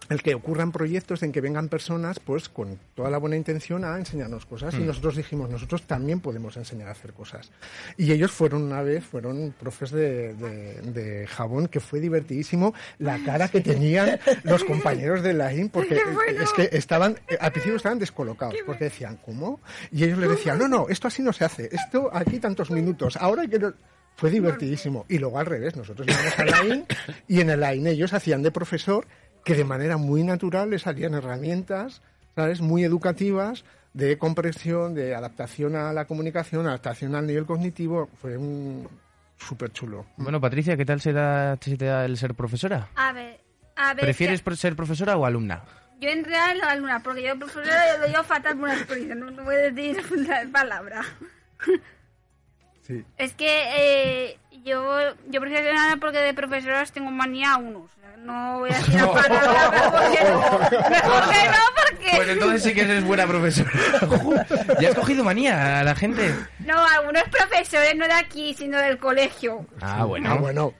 el 0.09 0.21
que 0.21 0.35
ocurran 0.35 0.71
proyectos 0.71 1.23
en 1.23 1.31
que 1.31 1.41
vengan 1.41 1.67
personas 1.69 2.19
pues 2.19 2.49
con 2.49 2.79
toda 2.95 3.09
la 3.09 3.17
buena 3.17 3.35
intención 3.35 3.83
a 3.85 3.97
enseñarnos 3.97 4.45
cosas. 4.45 4.73
Y 4.75 4.79
nosotros 4.79 5.15
dijimos 5.15 5.49
nosotros 5.49 5.83
también 5.83 6.19
podemos 6.19 6.57
enseñar 6.57 6.87
a 6.87 6.91
hacer 6.91 7.13
cosas 7.13 7.51
y 7.97 8.11
ellos 8.11 8.31
fueron 8.31 8.63
una 8.63 8.81
vez 8.81 9.03
fueron 9.03 9.53
profes 9.59 9.91
de, 9.91 10.33
de- 10.33 10.81
de 10.81 11.27
jabón 11.27 11.67
que 11.67 11.79
fue 11.79 11.99
divertidísimo 11.99 12.73
la 12.99 13.17
cara 13.23 13.47
que 13.47 13.61
tenían 13.61 14.19
los 14.43 14.63
compañeros 14.63 15.21
de 15.23 15.33
la 15.33 15.53
IN 15.53 15.69
porque 15.69 15.99
es 16.39 16.51
que 16.53 16.69
estaban 16.77 17.17
eh, 17.27 17.37
al 17.39 17.51
principio 17.51 17.77
estaban 17.77 17.99
descolocados 17.99 18.55
porque 18.65 18.85
decían 18.85 19.17
¿cómo? 19.25 19.59
y 19.91 20.03
ellos 20.03 20.17
les 20.19 20.29
decían 20.29 20.59
no 20.59 20.67
no 20.67 20.87
esto 20.89 21.07
así 21.07 21.21
no 21.21 21.33
se 21.33 21.45
hace 21.45 21.69
esto 21.71 22.09
aquí 22.13 22.39
tantos 22.39 22.69
minutos 22.71 23.17
ahora 23.17 23.43
hay 23.43 23.47
que 23.49 23.59
no-". 23.59 23.73
fue 24.17 24.29
divertidísimo. 24.31 25.05
Y 25.09 25.17
luego 25.17 25.39
al 25.39 25.45
revés, 25.45 25.75
nosotros 25.75 26.07
íbamos 26.07 26.39
a 26.39 26.45
la 26.45 26.63
IN 26.73 26.85
y 27.27 27.41
en 27.41 27.49
el 27.49 27.61
AIN 27.61 27.85
ellos 27.87 28.13
hacían 28.13 28.41
de 28.43 28.49
profesor 28.49 29.05
que 29.45 29.53
de 29.53 29.63
manera 29.63 29.95
muy 29.95 30.23
natural 30.23 30.71
les 30.71 30.81
salían 30.81 31.13
herramientas, 31.13 32.01
¿sabes? 32.35 32.61
Muy 32.61 32.83
educativas 32.83 33.63
de 33.93 34.17
comprensión, 34.17 34.95
de 34.95 35.15
adaptación 35.15 35.75
a 35.75 35.93
la 35.93 36.05
comunicación, 36.05 36.67
adaptación 36.67 37.13
al 37.15 37.27
nivel 37.27 37.45
cognitivo. 37.45 38.09
Fue 38.19 38.35
un 38.35 38.89
súper 39.37 39.71
chulo. 39.71 40.07
Bueno, 40.17 40.41
Patricia, 40.41 40.75
¿qué 40.75 40.83
tal 40.83 40.99
se, 40.99 41.13
da, 41.13 41.57
se 41.61 41.77
te 41.77 41.85
da 41.85 42.05
el 42.05 42.17
ser 42.17 42.33
profesora? 42.33 42.89
A 42.95 43.13
ver, 43.13 43.39
a 43.75 43.93
ver. 43.93 44.05
¿Prefieres 44.05 44.41
ser 44.59 44.75
profesora 44.75 45.15
o 45.15 45.25
alumna? 45.25 45.63
Yo 46.01 46.09
en 46.09 46.25
realidad 46.25 46.65
la 46.65 46.71
alumna, 46.71 47.03
porque 47.03 47.21
yo 47.21 47.37
profesora 47.37 47.93
yo 47.93 48.01
lo 48.01 48.07
llevo 48.07 48.23
fatal 48.23 48.55
por 48.55 48.63
una 48.63 48.73
experiencia, 48.73 49.15
no, 49.15 49.29
no 49.29 49.43
voy 49.43 49.55
a 49.55 49.71
decir 49.71 50.03
la 50.27 50.43
palabra. 50.51 51.03
Sí. 52.81 53.05
Es 53.17 53.33
que 53.33 53.47
eh, 53.77 54.39
yo, 54.63 55.15
yo 55.29 55.39
prefiero 55.39 55.65
ser 55.65 55.75
alumna 55.75 55.97
porque 56.01 56.17
de 56.17 56.33
profesoras 56.33 56.91
tengo 56.91 57.11
manía 57.11 57.53
a 57.53 57.57
unos. 57.57 57.91
No 58.25 58.59
voy 58.59 58.71
a 58.71 58.77
decir 58.77 58.95
la 58.95 59.11
palabra 59.13 59.91
porque 59.91 60.23
no. 60.23 60.89
Mejor 60.89 61.29
que 61.29 61.47
no, 61.47 61.63
porque... 61.75 62.11
Pues 62.15 62.29
entonces 62.29 62.63
sí 62.63 62.73
que 62.73 62.81
eres 62.81 63.03
buena 63.03 63.27
profesora. 63.27 63.71
¿Ya 64.81 64.89
has 64.89 64.95
cogido 64.95 65.23
manía 65.23 65.79
a 65.79 65.83
la 65.83 65.95
gente? 65.95 66.33
No, 66.59 66.83
algunos 66.85 67.23
profesores 67.23 67.95
no 67.95 68.05
de 68.05 68.13
aquí, 68.13 68.53
sino 68.53 68.77
del 68.79 68.97
colegio. 68.97 69.65
Ah, 69.81 70.03
bueno. 70.05 70.31
Ah, 70.31 70.35
bueno. 70.35 70.73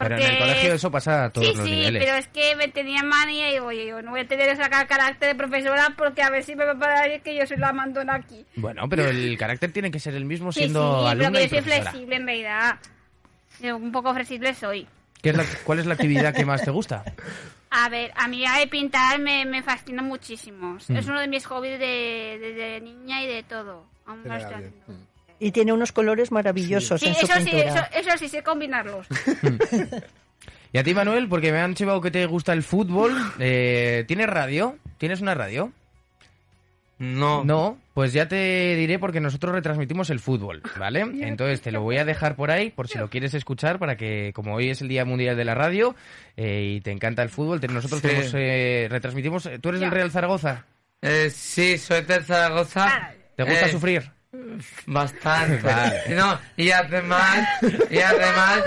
Pero 0.00 0.14
en 0.16 0.22
el 0.22 0.38
colegio 0.38 0.74
eso 0.74 0.90
pasa 0.92 1.24
a 1.24 1.30
todos 1.30 1.48
sí, 1.48 1.54
los 1.56 1.64
sí, 1.64 1.72
niveles. 1.74 2.04
pero 2.04 2.16
es 2.16 2.28
que 2.28 2.54
me 2.54 2.68
tenían 2.68 3.08
manía 3.08 3.48
y 3.50 3.54
digo, 3.54 3.66
oye, 3.66 3.84
yo 3.88 4.00
no 4.00 4.12
voy 4.12 4.20
a 4.20 4.28
tener 4.28 4.48
ese 4.48 4.62
ca- 4.70 4.86
carácter 4.86 5.30
de 5.30 5.34
profesora 5.34 5.92
porque 5.96 6.22
a 6.22 6.30
ver 6.30 6.44
si 6.44 6.54
me 6.54 6.64
va 6.64 6.70
a 6.72 6.78
parar 6.78 7.20
que 7.20 7.34
yo 7.34 7.44
soy 7.48 7.56
la 7.56 7.72
mandona 7.72 8.14
aquí. 8.14 8.46
Bueno, 8.54 8.88
pero 8.88 9.08
el 9.08 9.36
carácter 9.36 9.72
tiene 9.72 9.90
que 9.90 9.98
ser 9.98 10.14
el 10.14 10.24
mismo 10.24 10.52
Sí, 10.52 10.60
siendo 10.60 11.02
sí, 11.02 11.08
alumna 11.08 11.30
pero 11.32 11.32
que 11.32 11.42
yo 11.42 11.48
soy 11.48 11.58
profesora. 11.62 11.90
flexible 11.90 12.16
en. 12.16 12.80
Yo 13.60 13.76
un 13.76 13.90
poco 13.90 14.14
flexible 14.14 14.54
soy. 14.54 14.86
¿Qué 15.22 15.30
es 15.30 15.36
la- 15.36 15.44
¿Cuál 15.64 15.78
es 15.80 15.86
la 15.86 15.94
actividad 15.94 16.34
que 16.34 16.44
más 16.44 16.62
te 16.62 16.70
gusta? 16.70 17.04
A 17.70 17.88
ver, 17.88 18.12
a 18.16 18.28
mí 18.28 18.40
la 18.40 18.58
de 18.58 18.66
pintar 18.66 19.18
me, 19.18 19.44
me 19.44 19.62
fascina 19.62 20.00
muchísimo. 20.02 20.78
Mm. 20.88 20.96
Es 20.96 21.06
uno 21.06 21.20
de 21.20 21.28
mis 21.28 21.44
hobbies 21.46 21.78
de, 21.78 22.38
de, 22.40 22.52
de 22.54 22.80
niña 22.80 23.22
y 23.22 23.26
de 23.26 23.42
todo. 23.42 23.84
Aún 24.06 24.22
no 24.24 24.34
estoy 24.36 24.54
haciendo. 24.54 24.76
Y 25.40 25.52
tiene 25.52 25.72
unos 25.72 25.92
colores 25.92 26.32
maravillosos 26.32 27.00
Sí, 27.00 27.08
en 27.08 27.14
su 27.14 27.26
eso 27.26 27.34
sí, 27.40 27.44
pintura. 27.50 27.90
eso, 27.92 28.08
eso 28.10 28.18
sí 28.18 28.28
sé 28.28 28.42
combinarlos. 28.42 29.06
Y 30.70 30.76
a 30.76 30.84
ti, 30.84 30.92
Manuel, 30.92 31.28
porque 31.28 31.50
me 31.50 31.60
han 31.60 31.74
chivado 31.74 31.98
que 32.02 32.10
te 32.10 32.26
gusta 32.26 32.52
el 32.52 32.62
fútbol, 32.62 33.16
eh, 33.38 34.04
¿tienes 34.06 34.26
radio? 34.28 34.76
¿Tienes 34.98 35.22
una 35.22 35.34
radio? 35.34 35.72
No. 36.98 37.44
No, 37.44 37.78
pues 37.94 38.12
ya 38.12 38.26
te 38.26 38.74
diré 38.74 38.98
porque 38.98 39.20
nosotros 39.20 39.52
retransmitimos 39.52 40.10
el 40.10 40.18
fútbol, 40.18 40.62
¿vale? 40.78 41.00
Entonces 41.20 41.60
te 41.60 41.70
lo 41.70 41.82
voy 41.82 41.96
a 41.98 42.04
dejar 42.04 42.34
por 42.34 42.50
ahí 42.50 42.70
por 42.70 42.88
si 42.88 42.98
lo 42.98 43.08
quieres 43.08 43.34
escuchar 43.34 43.78
para 43.78 43.96
que, 43.96 44.32
como 44.34 44.54
hoy 44.54 44.70
es 44.70 44.80
el 44.82 44.88
Día 44.88 45.04
Mundial 45.04 45.36
de 45.36 45.44
la 45.44 45.54
Radio 45.54 45.94
eh, 46.36 46.74
y 46.76 46.80
te 46.80 46.90
encanta 46.90 47.22
el 47.22 47.28
fútbol, 47.28 47.60
te- 47.60 47.68
nosotros 47.68 48.00
Sí. 48.00 48.08
tenemos, 48.08 48.32
eh, 48.34 48.88
retransmitimos... 48.90 49.48
¿Tú 49.60 49.68
eres 49.68 49.80
del 49.80 49.90
Real 49.92 50.10
Zaragoza? 50.10 50.64
Eh, 51.00 51.30
sí, 51.30 51.78
soy 51.78 52.02
de 52.02 52.20
Zaragoza. 52.24 53.12
¿Te 53.36 53.44
gusta 53.44 53.66
Eh, 53.66 53.70
sufrir? 53.70 54.10
Bastante. 54.86 55.62
Vale. 55.62 56.00
No, 56.16 56.38
y 56.56 56.70
además, 56.70 57.48
y 57.90 57.98
además 58.00 58.62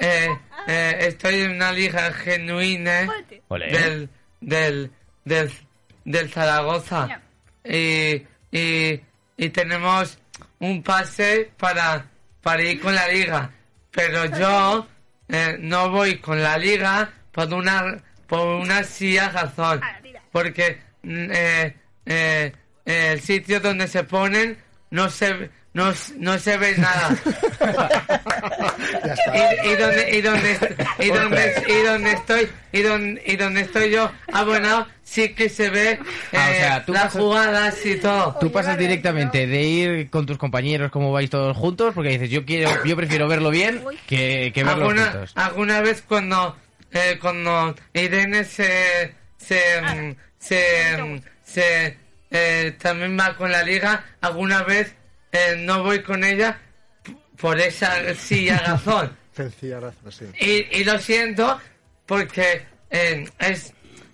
eh, 0.00 0.28
eh, 0.66 0.96
estoy 1.00 1.40
en 1.40 1.50
una 1.52 1.72
liga 1.72 2.12
genuina 2.12 3.06
del, 3.50 4.08
del, 4.40 4.90
del, 5.24 5.50
del 6.04 6.28
Zaragoza. 6.30 7.20
Y, 7.64 8.22
y, 8.50 9.00
y 9.36 9.50
tenemos 9.50 10.18
un 10.58 10.82
pase 10.82 11.50
para, 11.56 12.06
para 12.42 12.62
ir 12.62 12.80
con 12.80 12.94
la 12.94 13.08
liga. 13.08 13.50
Pero 13.90 14.24
yo 14.38 14.86
eh, 15.28 15.56
no 15.60 15.90
voy 15.90 16.18
con 16.18 16.42
la 16.42 16.58
liga 16.58 17.12
por 17.32 17.52
una, 17.52 17.96
por 18.26 18.60
una 18.60 18.84
silla 18.84 19.28
razón. 19.30 19.80
Porque 20.32 20.80
mm, 21.02 21.30
eh, 21.32 21.76
eh, 22.06 22.52
el 22.84 23.20
sitio 23.20 23.60
donde 23.60 23.88
se 23.88 24.04
ponen 24.04 24.58
no 24.90 25.08
se, 25.08 25.50
no, 25.72 25.92
no 26.18 26.38
se 26.38 26.56
ve 26.58 26.76
nada. 26.78 27.16
Ya 29.04 29.12
está. 29.14 29.64
y, 29.64 29.68
y 29.70 29.76
donde 29.76 30.10
y 30.18 30.20
donde 30.20 30.76
y 30.98 31.08
donde 31.10 31.64
y 31.68 31.82
donde 31.86 32.12
estoy 32.12 32.48
y 32.72 32.82
donde 32.82 33.22
y 33.26 33.36
donde 33.36 33.60
estoy 33.62 33.90
yo 33.90 34.10
abonado 34.32 34.86
sí 35.02 35.30
que 35.34 35.48
se 35.48 35.70
ve 35.70 35.98
Ah, 36.32 36.46
o 36.48 36.52
eh, 36.52 36.56
sea, 36.56 36.84
tú 36.84 36.92
las 36.92 37.04
pasas- 37.04 37.20
jugadas 37.22 37.86
y 37.86 37.96
todo 37.96 38.36
Tú 38.40 38.50
pasas 38.52 38.78
directamente 38.78 39.46
de 39.46 39.62
ir 39.62 40.10
con 40.10 40.26
tus 40.26 40.38
compañeros 40.38 40.90
como 40.90 41.12
vais 41.12 41.30
todos 41.30 41.56
juntos 41.56 41.94
porque 41.94 42.10
dices 42.10 42.30
yo 42.30 42.44
quiero 42.44 42.70
yo 42.84 42.96
prefiero 42.96 43.28
verlo 43.28 43.50
bien 43.50 43.82
que, 44.06 44.50
que 44.54 44.64
verlo 44.64 44.84
alguna 44.86 45.10
juntos. 45.12 45.32
alguna 45.36 45.80
vez 45.80 46.02
cuando 46.06 46.56
eh, 46.92 47.18
cuando 47.20 47.74
Irene 47.94 48.44
se 48.44 49.14
se 49.36 49.80
mm, 49.82 50.14
se, 50.38 51.02
mm, 51.02 51.20
se, 51.44 51.96
eh, 52.30 52.74
también 52.80 53.18
va 53.18 53.34
con 53.36 53.50
la 53.52 53.62
liga 53.62 54.04
alguna 54.20 54.62
vez 54.62 54.94
eh, 55.32 55.56
no 55.58 55.82
voy 55.82 56.02
con 56.02 56.24
ella 56.24 56.58
por 57.36 57.58
esa 57.60 58.14
silla 58.14 58.58
razón 58.58 59.16
Sencilla 59.32 59.80
razón, 59.80 60.12
sí. 60.12 60.24
Y, 60.40 60.80
y 60.80 60.84
lo 60.84 60.98
siento 60.98 61.58
porque 62.06 62.62
eh, 62.90 63.26
es 63.38 63.72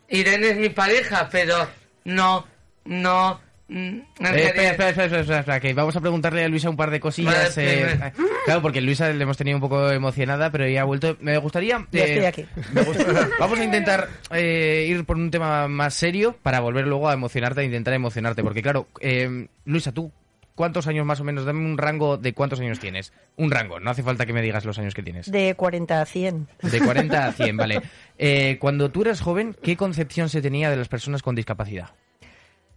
Irene 0.09 0.51
es 0.51 0.57
mi 0.59 0.69
pareja, 0.69 1.29
pero 1.33 1.67
no, 2.05 2.47
no. 2.85 3.41
mm, 3.67 3.75
Eh, 3.75 4.03
espera, 4.21 4.45
espera, 4.45 4.71
espera, 4.71 4.91
espera, 4.91 5.21
espera, 5.23 5.39
espera, 5.41 5.61
que 5.61 5.75
vamos 5.75 5.97
a 5.97 6.01
preguntarle 6.01 6.45
a 6.45 6.49
Luisa 6.49 6.71
un 6.71 6.77
par 6.77 6.91
de 6.91 7.01
cosillas. 7.01 7.57
Vale, 7.57 7.93
eh, 7.93 8.13
claro, 8.45 8.63
porque 8.63 8.81
Luisa 8.81 9.09
le 9.09 9.21
hemos 9.21 9.37
tenido 9.37 9.57
un 9.57 9.63
poco 9.63 9.91
emocionada, 9.91 10.53
pero 10.53 10.69
ya 10.69 10.83
ha 10.83 10.85
vuelto. 10.85 11.17
Me 11.21 11.37
gustaría. 11.39 11.85
Ya 11.91 12.05
estoy 12.05 12.25
aquí. 12.27 12.47
me 12.73 12.83
gusta- 12.83 13.29
vamos 13.41 13.59
a 13.59 13.65
intentar 13.65 14.09
eh, 14.31 14.87
ir 14.89 15.05
por 15.05 15.17
un 15.17 15.31
tema 15.33 15.67
más 15.67 15.95
serio 15.95 16.37
para 16.43 16.61
volver 16.61 16.87
luego 16.87 17.09
a 17.09 17.15
emocionarte, 17.15 17.63
a 17.63 17.65
intentar 17.65 17.95
emocionarte. 17.95 18.45
Porque, 18.45 18.63
claro, 18.63 18.87
eh, 19.01 19.49
Luisa, 19.65 19.91
tú. 19.91 20.13
¿Cuántos 20.57 20.87
años 20.87 21.05
más 21.05 21.21
o 21.21 21.25
menos? 21.25 21.45
Dame 21.45 21.65
un 21.67 21.77
rango 21.77 22.17
de 22.17 22.33
cuántos 22.33 22.59
años 22.61 22.81
tienes. 22.81 23.13
Un 23.37 23.51
rango, 23.51 23.79
no 23.79 23.91
hace 23.91 24.03
falta 24.03 24.25
que 24.25 24.33
me 24.33 24.41
digas 24.41 24.65
los 24.65 24.79
años 24.79 24.95
que 24.95 25.03
tienes. 25.03 25.31
De 25.31 25.55
40 25.55 26.01
a 26.01 26.07
100. 26.07 26.49
De 26.63 26.81
40 26.81 27.27
a 27.27 27.33
100, 27.33 27.57
vale. 27.59 27.83
Eh, 28.17 28.57
cuando 28.59 28.91
tú 28.91 29.03
eras 29.03 29.21
joven, 29.21 29.55
¿qué 29.63 29.77
concepción 29.77 30.31
se 30.31 30.41
tenía 30.41 30.71
de 30.71 30.77
las 30.77 30.89
personas 30.89 31.23
con 31.23 31.35
discapacidad? 31.35 31.91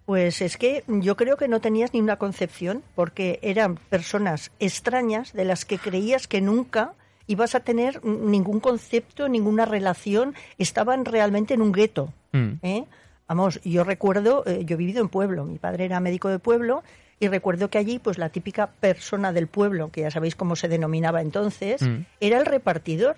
Pues 0.05 0.41
es 0.41 0.57
que 0.57 0.83
yo 0.87 1.15
creo 1.15 1.37
que 1.37 1.47
no 1.47 1.61
tenías 1.61 1.93
ni 1.93 2.01
una 2.01 2.17
concepción, 2.17 2.83
porque 2.95 3.39
eran 3.41 3.77
personas 3.77 4.51
extrañas 4.59 5.31
de 5.31 5.45
las 5.45 5.63
que 5.63 5.77
creías 5.77 6.27
que 6.27 6.41
nunca 6.41 6.95
ibas 7.27 7.55
a 7.55 7.61
tener 7.61 8.03
ningún 8.03 8.59
concepto, 8.59 9.29
ninguna 9.29 9.63
relación, 9.63 10.35
estaban 10.57 11.05
realmente 11.05 11.53
en 11.53 11.61
un 11.61 11.71
gueto. 11.71 12.11
Mm. 12.33 12.51
¿eh? 12.61 12.85
Vamos, 13.29 13.61
yo 13.63 13.85
recuerdo, 13.85 14.43
eh, 14.47 14.65
yo 14.65 14.73
he 14.73 14.77
vivido 14.77 15.01
en 15.01 15.07
pueblo, 15.07 15.45
mi 15.45 15.59
padre 15.59 15.85
era 15.85 16.01
médico 16.01 16.27
de 16.27 16.39
pueblo 16.39 16.83
y 17.19 17.27
recuerdo 17.27 17.69
que 17.69 17.77
allí, 17.77 17.99
pues 17.99 18.17
la 18.17 18.29
típica 18.29 18.67
persona 18.67 19.33
del 19.33 19.47
pueblo, 19.47 19.89
que 19.91 20.01
ya 20.01 20.11
sabéis 20.11 20.35
cómo 20.35 20.55
se 20.55 20.67
denominaba 20.67 21.21
entonces, 21.21 21.81
Mm. 21.81 22.05
era 22.19 22.37
el 22.39 22.45
repartidor. 22.45 23.17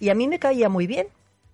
Y 0.00 0.08
a 0.08 0.14
mí 0.14 0.28
me 0.28 0.38
caía 0.38 0.68
muy 0.68 0.86
bien, 0.86 1.06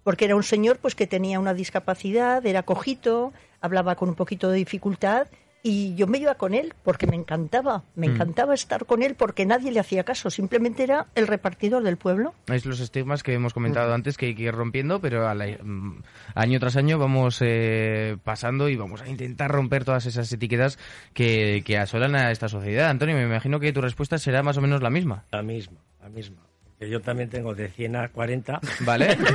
porque 0.04 0.24
era 0.24 0.36
un 0.36 0.42
señor 0.42 0.78
pues 0.78 0.94
que 0.94 1.06
tenía 1.06 1.40
una 1.40 1.52
discapacidad, 1.54 2.44
era 2.46 2.62
cojito, 2.62 3.32
hablaba 3.60 3.96
con 3.96 4.08
un 4.08 4.14
poquito 4.14 4.50
de 4.50 4.56
dificultad 4.58 5.26
y 5.62 5.94
yo 5.94 6.06
me 6.06 6.18
iba 6.18 6.34
con 6.36 6.54
él 6.54 6.74
porque 6.82 7.06
me 7.06 7.16
encantaba, 7.16 7.84
me 7.94 8.08
Mm. 8.08 8.12
encantaba 8.12 8.54
estar 8.54 8.86
con 8.86 9.02
él 9.02 9.14
porque 9.14 9.44
nadie 9.46 9.70
le 9.72 9.80
hacía 9.80 10.04
caso, 10.04 10.30
simplemente 10.30 10.82
era 10.82 11.06
el 11.14 11.26
repartidor 11.26 11.82
del 11.82 11.96
pueblo. 11.96 12.34
Es 12.46 12.64
los 12.66 12.80
estigmas 12.80 13.22
que 13.22 13.34
hemos 13.34 13.52
comentado 13.54 13.92
antes 13.92 14.16
que 14.16 14.26
hay 14.26 14.34
que 14.34 14.44
ir 14.44 14.54
rompiendo, 14.54 15.00
pero 15.00 15.28
a 15.28 15.34
la- 15.34 15.46
mm, 15.62 16.02
año 16.34 16.60
tras 16.60 16.76
año 16.76 16.98
vamos 16.98 17.38
eh, 17.42 18.16
pasando 18.24 18.68
y 18.68 18.76
vamos 18.76 19.02
a 19.02 19.08
intentar 19.08 19.50
romper 19.50 19.84
todas 19.84 20.06
esas 20.06 20.32
etiquetas 20.32 20.78
que, 21.12 21.62
que 21.64 21.78
asolan 21.78 22.14
a 22.16 22.30
esta 22.30 22.48
sociedad. 22.48 22.88
Antonio, 22.90 23.16
me 23.16 23.24
imagino 23.24 23.60
que 23.60 23.72
tu 23.72 23.80
respuesta 23.80 24.18
será 24.18 24.42
más 24.42 24.56
o 24.56 24.60
menos 24.60 24.82
la 24.82 24.90
misma. 24.90 25.24
La 25.30 25.42
misma, 25.42 25.78
la 26.02 26.08
misma. 26.08 26.38
Que 26.80 26.88
yo 26.88 27.00
también 27.00 27.28
tengo 27.28 27.54
de 27.54 27.68
100 27.68 27.94
a 27.96 28.08
40. 28.08 28.60
¿Vale? 28.80 29.16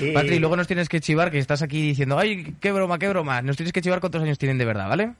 Y- 0.00 0.12
Patri, 0.12 0.38
luego 0.38 0.56
nos 0.56 0.66
tienes 0.66 0.88
que 0.88 1.00
chivar, 1.00 1.30
que 1.30 1.38
estás 1.38 1.60
aquí 1.62 1.80
diciendo, 1.82 2.18
ay, 2.18 2.54
qué 2.60 2.72
broma, 2.72 2.98
qué 2.98 3.08
broma. 3.08 3.42
Nos 3.42 3.56
tienes 3.56 3.72
que 3.72 3.80
chivar 3.82 4.00
cuántos 4.00 4.22
años 4.22 4.38
tienen 4.38 4.58
de 4.58 4.64
verdad, 4.64 4.88
¿vale? 4.88 5.12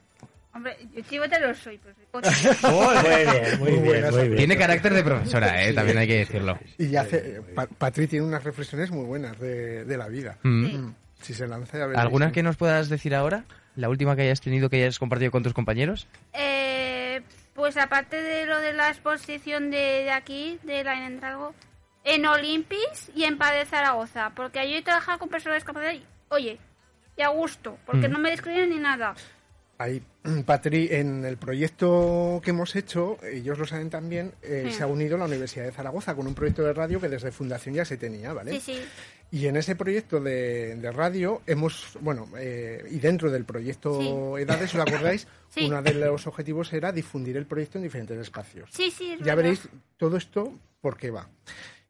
Hombre, 0.53 0.75
yo 0.95 1.01
chivo 1.01 1.27
te 1.27 1.39
lo 1.39 1.53
soy, 1.53 1.79
pero 1.83 1.93
soy 1.95 2.05
coche. 2.11 2.29
Muy 2.71 3.03
bien, 3.03 3.59
muy 3.59 3.71
Muy 3.71 3.89
bien, 3.91 4.09
muy 4.11 4.23
bien. 4.23 4.35
Tiene 4.37 4.57
carácter 4.57 4.93
de 4.93 5.03
profesora, 5.03 5.63
¿eh? 5.65 5.73
También 5.73 5.97
hay 5.97 6.07
que 6.07 6.17
decirlo. 6.19 6.57
Y 6.77 6.95
hace, 6.95 7.41
Pa- 7.53 7.67
Patri 7.67 8.07
tiene 8.07 8.25
unas 8.25 8.43
reflexiones 8.43 8.89
muy 8.89 9.05
buenas 9.05 9.37
de, 9.39 9.83
de 9.83 9.97
la 9.97 10.07
vida. 10.07 10.37
Mm. 10.43 10.65
Sí. 10.65 10.77
Mm. 10.77 10.95
Si 11.21 11.33
se 11.33 11.45
lanza 11.47 11.77
ya. 11.77 11.85
¿Alguna 11.99 12.31
que 12.31 12.41
nos 12.43 12.55
puedas 12.55 12.87
decir 12.87 13.13
ahora? 13.15 13.43
¿La 13.75 13.89
última 13.89 14.15
que 14.15 14.21
hayas 14.21 14.39
tenido, 14.39 14.69
que 14.69 14.77
hayas 14.77 14.97
compartido 14.99 15.31
con 15.31 15.43
tus 15.43 15.53
compañeros? 15.53 16.07
Eh, 16.33 17.04
pues 17.55 17.77
aparte 17.77 18.21
de 18.21 18.45
lo 18.45 18.59
de 18.59 18.73
la 18.73 18.89
exposición 18.89 19.71
de, 19.71 20.03
de 20.03 20.11
aquí, 20.11 20.59
de 20.63 20.83
la 20.83 20.95
en 22.03 22.25
Olimpis 22.27 23.11
y 23.15 23.23
en 23.23 23.37
Padre 23.37 23.65
Zaragoza, 23.65 24.31
porque 24.35 24.59
allí 24.59 24.75
he 24.75 24.81
trabajado 24.83 25.17
con 25.19 25.29
personas 25.29 25.57
discapacitadas 25.57 25.95
y, 26.01 26.05
oye, 26.29 26.59
y 27.17 27.21
a 27.21 27.29
gusto, 27.29 27.79
porque 27.85 28.07
Mm. 28.07 28.11
no 28.11 28.19
me 28.19 28.29
discriminan 28.31 28.69
ni 28.69 28.77
nada. 28.77 29.15
Ahí, 29.77 30.01
Patri, 30.45 30.87
en 30.91 31.25
el 31.25 31.35
proyecto 31.37 32.39
que 32.43 32.51
hemos 32.51 32.75
hecho, 32.77 33.17
ellos 33.29 33.59
lo 33.59 33.65
saben 33.65 33.89
también, 33.89 34.31
eh, 34.41 34.67
Sí. 34.69 34.77
se 34.77 34.83
ha 34.83 34.87
unido 34.87 35.17
la 35.17 35.25
Universidad 35.25 35.65
de 35.65 35.71
Zaragoza 35.73 36.15
con 36.15 36.27
un 36.27 36.33
proyecto 36.33 36.63
de 36.63 36.71
radio 36.73 37.01
que 37.01 37.09
desde 37.09 37.31
fundación 37.31 37.75
ya 37.75 37.83
se 37.83 37.97
tenía, 37.97 38.31
¿vale? 38.31 38.53
Sí, 38.53 38.59
sí. 38.61 38.79
Y 39.31 39.47
en 39.47 39.57
ese 39.57 39.75
proyecto 39.75 40.21
de, 40.21 40.75
de 40.75 40.91
radio 40.91 41.41
hemos, 41.45 41.97
bueno, 41.99 42.29
eh, 42.37 42.85
y 42.89 42.99
dentro 42.99 43.29
del 43.31 43.43
proyecto 43.43 44.37
Edades, 44.37 44.73
¿os 44.75 44.81
acordáis? 44.81 45.27
Sí. 45.49 45.65
Uno 45.67 45.81
de 45.81 45.93
los 45.93 46.27
objetivos 46.27 46.71
era 46.73 46.91
difundir 46.91 47.37
el 47.37 47.45
proyecto 47.45 47.77
en 47.77 47.83
diferentes 47.85 48.17
espacios. 48.19 48.69
Sí, 48.73 48.91
sí, 48.91 49.11
es 49.13 49.19
Ya 49.19 49.35
verdad. 49.35 49.37
veréis 49.37 49.69
todo 49.97 50.17
esto 50.17 50.53
por 50.81 50.97
qué 50.97 51.11
va. 51.11 51.29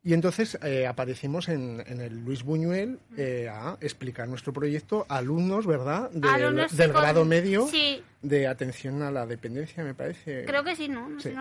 Y 0.06 0.14
entonces 0.14 0.58
eh, 0.62 0.86
aparecimos 0.86 1.50
en, 1.50 1.84
en 1.88 2.00
el 2.00 2.24
Luis 2.24 2.44
Buñuel 2.44 3.00
eh, 3.18 3.50
a 3.52 3.76
explicar 3.82 4.28
nuestro 4.30 4.54
proyecto 4.54 5.06
a 5.10 5.18
alumnos, 5.18 5.66
¿verdad? 5.66 6.12
Del, 6.12 6.24
Alumnos 6.30 6.78
del 6.78 6.92
con- 6.94 7.02
grado 7.02 7.26
medio 7.26 7.66
Sí, 7.68 8.04
de 8.22 8.46
atención 8.48 9.02
a 9.02 9.10
la 9.10 9.26
dependencia, 9.26 9.84
me 9.84 9.96
parece. 9.96 10.46
creo 10.46 10.64
que 10.64 10.76
sí, 10.76 10.88
¿no? 10.88 11.10
No 11.10 11.20
Sí. 11.20 11.32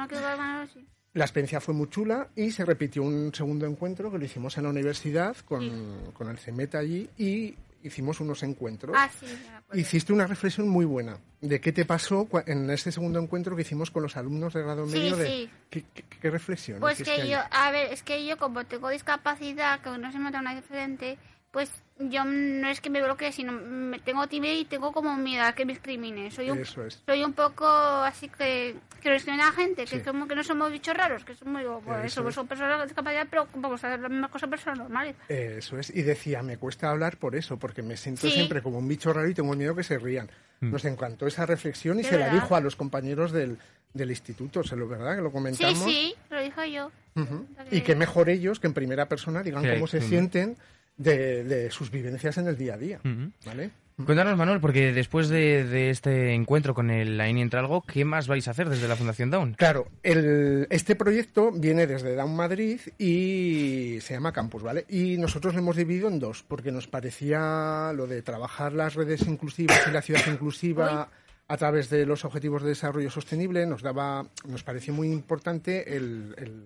La 1.13 1.25
experiencia 1.25 1.61
fue 1.61 1.75
muy 1.75 1.89
chula 1.91 2.29
y 2.35 2.51
se 2.51 2.65
repitió 2.65 3.03
un 3.03 3.33
segundo 3.35 3.67
encuentro 3.67 4.11
que 4.11 4.19
lo 4.19 4.25
hicimos 4.25 4.57
en 4.59 4.65
la 4.65 4.71
universidad 4.71 5.37
con, 5.45 6.11
con 6.15 6.29
el 6.29 6.39
CEMET 6.39 6.75
allí 6.75 7.09
y 7.19 7.55
hicimos 7.85 8.19
unos 8.21 8.43
encuentros. 8.43 8.97
Ah, 8.99 9.09
sí. 9.21 9.27
Hiciste 9.75 10.13
una 10.13 10.27
reflexión 10.27 10.69
muy 10.69 10.87
buena 10.87 11.19
de 11.41 11.61
qué 11.61 11.71
te 11.71 11.85
pasó 11.85 12.27
en 12.47 12.69
ese 12.71 12.91
segundo 12.91 13.21
encuentro 13.21 13.55
que 13.55 13.63
hicimos 13.63 13.91
con 13.91 14.03
los 14.03 14.17
alumnos 14.17 14.55
de 14.55 14.63
grado 14.63 14.87
Sí, 14.89 14.97
medio. 14.99 15.17
De, 15.17 15.27
sí. 15.27 15.51
¿qué, 15.71 15.85
qué, 16.25 16.31
reflexión? 16.31 16.81
Pues 16.81 17.03
que 17.03 17.29
yo, 17.29 17.39
a 17.51 17.71
ver, 17.71 17.93
es 17.93 18.03
que 18.03 18.25
yo 18.25 18.39
como 18.39 18.65
tengo 18.65 18.89
discapacidad, 18.89 19.81
que 19.81 19.91
no 19.91 20.11
se 20.11 20.19
me 20.19 20.25
nota 20.25 20.41
una 20.41 20.55
diferente, 20.55 21.19
pues 21.51 21.71
yo 21.99 22.25
no 22.25 22.69
es 22.69 22.81
que 22.81 22.91
me 22.91 23.03
bloquee, 23.03 23.31
sino 23.33 23.53
me 23.53 23.99
tengo 24.01 24.27
timidez 24.27 24.59
y 24.61 24.65
tengo 24.65 24.93
como 24.93 25.17
miedo 25.17 25.45
a 25.45 25.53
que 25.53 25.65
me 25.65 25.75
discrimine. 25.75 26.31
Soy 26.31 26.51
un, 26.51 26.59
Eso 26.59 26.85
es. 26.85 27.03
soy 27.07 27.23
un 27.23 27.33
poco 27.33 27.67
así 27.67 28.29
que 28.29 28.77
que 29.01 29.11
no 29.11 29.15
discrimina 29.15 29.45
a 29.49 29.51
la 29.51 29.53
gente, 29.57 29.85
que 29.85 29.99
Sí. 29.99 30.01
como 30.01 30.27
que 30.27 30.35
no 30.35 30.43
somos 30.43 30.73
bichos 30.73 30.97
raros, 30.97 31.25
que 31.27 31.35
somos, 31.35 31.61
digo, 31.61 31.83
pues, 31.85 32.07
Eso 32.07 32.17
somos 32.23 32.37
es. 32.39 32.49
personas 32.49 32.79
con 32.79 32.87
discapacidad, 32.89 33.27
pero 33.31 33.47
vamos 33.55 33.85
a 33.85 33.89
hacer 33.89 34.01
las 34.01 34.11
mismas 34.11 34.31
cosas 34.31 34.49
personas 34.49 34.79
normales. 34.79 35.15
Eso 35.29 35.79
es. 35.79 35.91
Y 35.95 36.03
decía, 36.03 36.43
me 36.43 36.57
cuesta 36.57 36.91
hablar 36.91 37.19
por 37.19 37.37
eso, 37.37 37.59
porque 37.59 37.83
me 37.83 37.99
siento 37.99 38.23
Sí. 38.29 38.33
siempre 38.33 38.63
como 38.63 38.79
un 38.79 38.89
bicho 38.89 39.13
raro 39.13 39.29
y 39.29 39.35
tengo 39.35 39.55
miedo 39.55 39.77
que 39.77 39.83
se 39.83 39.99
rían. 39.99 40.31
Nos 40.61 40.87
encantó 40.87 41.27
esa 41.27 41.45
reflexión 41.45 42.01
y 42.01 42.05
se 42.05 42.17
la 42.19 42.31
dijo 42.31 42.57
a 42.57 42.61
los 42.61 42.75
compañeros 42.77 43.31
del, 43.33 43.59
del 43.93 44.09
instituto, 44.11 44.65
¿se 44.65 44.75
lo 44.75 44.89
verdad? 44.89 45.17
Que 45.17 45.21
lo 45.23 45.29
Sí, 45.29 45.33
comentamos. 45.35 45.79
sí, 45.85 46.15
lo 46.31 46.41
dijo 46.43 46.65
yo. 46.65 46.87
O 47.17 47.25
sea 47.55 47.65
que- 47.69 47.77
Y 47.77 47.81
que 47.83 47.95
mejor 47.95 48.31
ellos 48.31 48.59
que 48.59 48.67
en 48.69 48.73
primera 48.73 49.07
persona 49.07 49.43
digan 49.43 49.63
Sí, 49.63 49.69
cómo 49.75 49.87
se 49.87 50.01
sienten 50.01 50.57
de, 50.97 51.45
de 51.45 51.71
sus 51.71 51.91
vivencias 51.91 52.39
en 52.39 52.47
el 52.49 52.57
día 52.57 52.75
a 52.75 52.79
día. 52.79 53.01
Ujú. 53.05 53.31
¿Vale? 53.47 53.71
Cuéntanos, 54.05 54.37
Manuel, 54.37 54.59
porque 54.61 54.93
después 54.93 55.29
de, 55.29 55.63
de 55.63 55.91
este 55.91 56.33
encuentro 56.35 56.75
con 56.75 56.91
el 56.91 57.21
AINI 57.21 57.43
Entralgo, 57.43 57.83
¿qué 57.83 58.05
más 58.05 58.27
vais 58.27 58.49
a 58.49 58.51
hacer 58.51 58.69
desde 58.69 58.89
la 58.89 58.97
Fundación 58.97 59.31
Down? 59.31 59.55
Claro, 59.55 59.87
el- 60.03 60.67
este 60.71 60.97
proyecto 60.97 61.53
viene 61.53 61.87
desde 61.87 62.17
Down 62.17 62.35
Madrid 62.35 62.81
y 62.99 63.99
se 64.01 64.15
llama 64.15 64.33
Campus, 64.33 64.65
¿vale? 64.65 64.85
Y 64.89 65.17
nosotros 65.19 65.55
lo 65.55 65.61
hemos 65.61 65.77
dividido 65.77 66.09
en 66.09 66.19
dos, 66.19 66.43
porque 66.43 66.73
nos 66.73 66.89
parecía 66.89 67.93
lo 67.95 68.09
de 68.09 68.21
trabajar 68.23 68.73
las 68.73 68.95
redes 68.95 69.23
inclusivas 69.29 69.81
y 69.87 69.93
la 69.93 70.03
ciudad 70.03 70.23
inclusiva 70.27 71.09
a 71.47 71.57
través 71.57 71.89
de 71.89 72.05
los 72.05 72.25
objetivos 72.25 72.63
de 72.63 72.71
desarrollo 72.71 73.11
sostenible, 73.11 73.65
nos 73.65 73.83
daba, 73.83 74.27
nos 74.49 74.65
pareció 74.65 74.93
muy 74.93 75.07
importante 75.13 75.97
el, 75.97 76.35
el- 76.39 76.65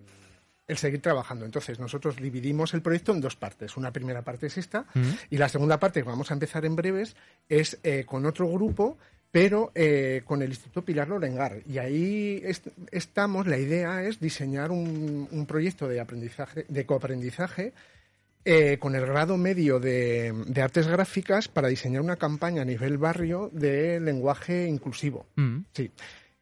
el 0.68 0.76
seguir 0.78 1.02
trabajando. 1.02 1.44
Entonces, 1.44 1.78
nosotros 1.80 2.16
dividimos 2.16 2.74
el 2.74 2.82
proyecto 2.82 3.12
en 3.12 3.20
dos 3.20 3.34
partes. 3.36 3.76
Una 3.76 3.90
primera 3.92 4.22
parte 4.22 4.46
es 4.46 4.58
esta, 4.58 4.84
y 5.30 5.36
la 5.38 5.48
segunda 5.48 5.80
parte, 5.80 6.02
que 6.02 6.08
vamos 6.08 6.30
a 6.30 6.34
empezar 6.34 6.64
en 6.64 6.76
breves, 6.76 7.16
es 7.48 7.78
eh, 7.82 8.04
con 8.06 8.24
otro 8.26 8.48
grupo 8.48 8.96
pero 9.30 9.72
eh, 9.74 10.22
con 10.24 10.40
el 10.40 10.48
Instituto 10.48 10.82
Pilar 10.82 11.06
Lorengar. 11.08 11.58
Y 11.68 11.76
ahí 11.76 12.40
est- 12.44 12.68
estamos, 12.90 13.46
la 13.46 13.58
idea 13.58 14.02
es 14.02 14.20
diseñar 14.20 14.70
un, 14.70 15.28
un 15.30 15.46
proyecto 15.46 15.86
de 15.86 16.00
aprendizaje, 16.00 16.64
de 16.66 16.86
coaprendizaje 16.86 17.74
eh, 18.46 18.78
con 18.78 18.94
el 18.94 19.04
grado 19.04 19.36
medio 19.36 19.80
de, 19.80 20.32
de 20.46 20.62
artes 20.62 20.86
gráficas 20.86 21.48
para 21.48 21.68
diseñar 21.68 22.00
una 22.00 22.16
campaña 22.16 22.62
a 22.62 22.64
nivel 22.64 22.96
barrio 22.96 23.50
de 23.52 24.00
lenguaje 24.00 24.66
inclusivo. 24.66 25.26
Mm. 25.36 25.58
Sí. 25.74 25.90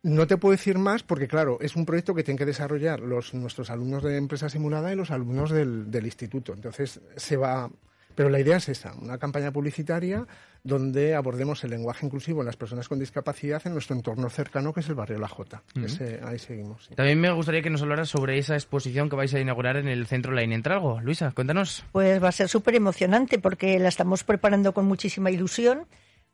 No 0.09 0.27
te 0.27 0.37
puedo 0.37 0.53
decir 0.53 0.79
más 0.79 1.03
porque, 1.03 1.27
claro, 1.27 1.59
es 1.61 1.75
un 1.75 1.85
proyecto 1.85 2.15
que 2.15 2.23
tienen 2.23 2.39
que 2.39 2.47
desarrollar 2.47 3.01
los, 3.01 3.35
nuestros 3.35 3.71
alumnos 3.71 4.05
de 4.05 4.17
empresa 4.17 4.49
simulada 4.49 4.93
y 4.93 4.97
los 4.97 5.11
alumnos 5.11 5.51
del, 5.51 5.91
del 5.91 6.07
instituto. 6.07 6.53
Entonces, 6.55 7.01
se 7.17 7.37
va. 7.37 7.69
Pero 8.15 8.31
la 8.31 8.41
idea 8.41 8.57
es 8.57 8.69
esa, 8.71 8.95
una 8.95 9.19
campaña 9.19 9.51
publicitaria 9.53 10.27
donde 10.65 11.15
abordemos 11.15 11.63
el 11.65 11.71
lenguaje 11.71 12.07
inclusivo 12.07 12.41
en 12.41 12.47
las 12.47 12.57
personas 12.57 12.89
con 12.89 12.99
discapacidad 12.99 13.61
en 13.67 13.73
nuestro 13.75 13.95
entorno 13.95 14.31
cercano, 14.31 14.73
que 14.73 14.81
es 14.81 14.89
el 14.89 14.95
barrio 14.95 15.19
La 15.19 15.29
Jota. 15.29 15.63
Ese- 15.85 16.21
ahí 16.25 16.39
seguimos. 16.39 16.87
sí. 16.87 16.95
También 16.95 17.21
me 17.21 17.31
gustaría 17.33 17.61
que 17.61 17.69
nos 17.71 17.83
hablaras 17.83 18.09
sobre 18.09 18.39
esa 18.39 18.55
exposición 18.55 19.11
que 19.11 19.17
vais 19.17 19.35
a 19.35 19.41
inaugurar 19.41 19.77
en 19.77 19.87
el 19.89 20.07
Centro 20.07 20.33
Lain 20.33 20.53
Entralgo. 20.53 21.01
Luisa, 21.03 21.33
cuéntanos. 21.33 21.85
Pues 21.93 22.23
va 22.23 22.29
a 22.29 22.33
ser 22.33 22.49
súper 22.49 22.75
emocionante 22.77 23.39
porque 23.39 23.79
la 23.79 23.89
estamos 23.89 24.25
preparando 24.25 24.73
con 24.73 24.87
muchísima 24.87 25.31
ilusión. 25.31 25.87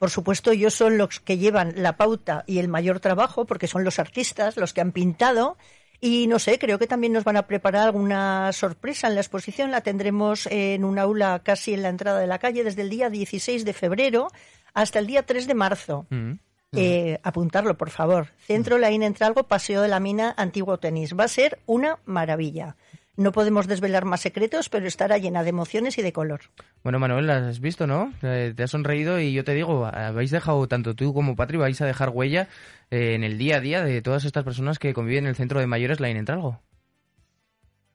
Por 0.02 0.10
supuesto, 0.10 0.50
ellos 0.50 0.74
son 0.74 0.98
los 0.98 1.20
que 1.20 1.38
llevan 1.38 1.74
la 1.76 1.96
pauta 1.96 2.42
y 2.48 2.58
el 2.58 2.66
mayor 2.66 2.98
trabajo 2.98 3.44
porque 3.44 3.68
son 3.68 3.84
los 3.84 4.00
artistas, 4.00 4.56
los 4.56 4.72
que 4.72 4.80
han 4.80 4.90
pintado. 4.90 5.56
Y 6.00 6.26
no 6.26 6.40
sé, 6.40 6.58
creo 6.58 6.80
que 6.80 6.88
también 6.88 7.12
nos 7.12 7.22
van 7.22 7.36
a 7.36 7.46
preparar 7.46 7.84
alguna 7.86 8.52
sorpresa 8.52 9.06
en 9.06 9.14
la 9.14 9.20
exposición. 9.20 9.70
La 9.70 9.82
tendremos 9.82 10.48
en 10.50 10.84
un 10.84 10.98
aula 10.98 11.40
casi 11.44 11.72
en 11.72 11.82
la 11.82 11.88
entrada 11.88 12.18
de 12.18 12.26
la 12.26 12.40
calle 12.40 12.64
desde 12.64 12.82
el 12.82 12.90
día 12.90 13.10
16 13.10 13.64
de 13.64 13.72
febrero 13.72 14.26
hasta 14.74 14.98
el 14.98 15.06
día 15.06 15.24
3 15.24 15.46
de 15.46 15.54
marzo. 15.54 16.06
Mm. 16.10 16.32
Eh, 16.72 17.20
apuntarlo, 17.22 17.78
por 17.78 17.90
favor. 17.90 18.26
Centro 18.44 18.78
Laín 18.78 19.04
Entralgo, 19.04 19.44
Paseo 19.44 19.82
de 19.82 19.88
la 19.88 20.00
Mina, 20.00 20.34
Antiguo 20.36 20.78
Tenis. 20.78 21.14
Va 21.16 21.26
a 21.26 21.28
ser 21.28 21.60
una 21.64 22.00
maravilla. 22.06 22.74
No 23.16 23.30
podemos 23.30 23.66
desvelar 23.66 24.06
más 24.06 24.22
secretos, 24.22 24.70
pero 24.70 24.86
estará 24.86 25.18
llena 25.18 25.42
de 25.42 25.50
emociones 25.50 25.98
y 25.98 26.02
de 26.02 26.14
color. 26.14 26.40
Bueno, 26.82 26.98
Manuel, 26.98 27.26
la 27.26 27.48
has 27.48 27.60
visto, 27.60 27.86
¿no? 27.86 28.12
Eh, 28.22 28.54
Te 28.56 28.62
has 28.62 28.70
sonreído 28.70 29.20
y 29.20 29.34
yo 29.34 29.44
te 29.44 29.52
digo, 29.52 29.84
habéis 29.84 30.30
dejado, 30.30 30.66
tanto 30.66 30.94
tú 30.94 31.12
como 31.12 31.36
Patri, 31.36 31.58
vais 31.58 31.80
a 31.82 31.86
dejar 31.86 32.08
huella 32.08 32.48
eh, 32.90 33.14
en 33.14 33.22
el 33.22 33.36
día 33.36 33.56
a 33.56 33.60
día 33.60 33.84
de 33.84 34.00
todas 34.00 34.24
estas 34.24 34.44
personas 34.44 34.78
que 34.78 34.94
conviven 34.94 35.24
en 35.24 35.30
el 35.30 35.36
Centro 35.36 35.60
de 35.60 35.66
Mayores 35.66 36.00
Lain 36.00 36.16
Entralgo. 36.16 36.62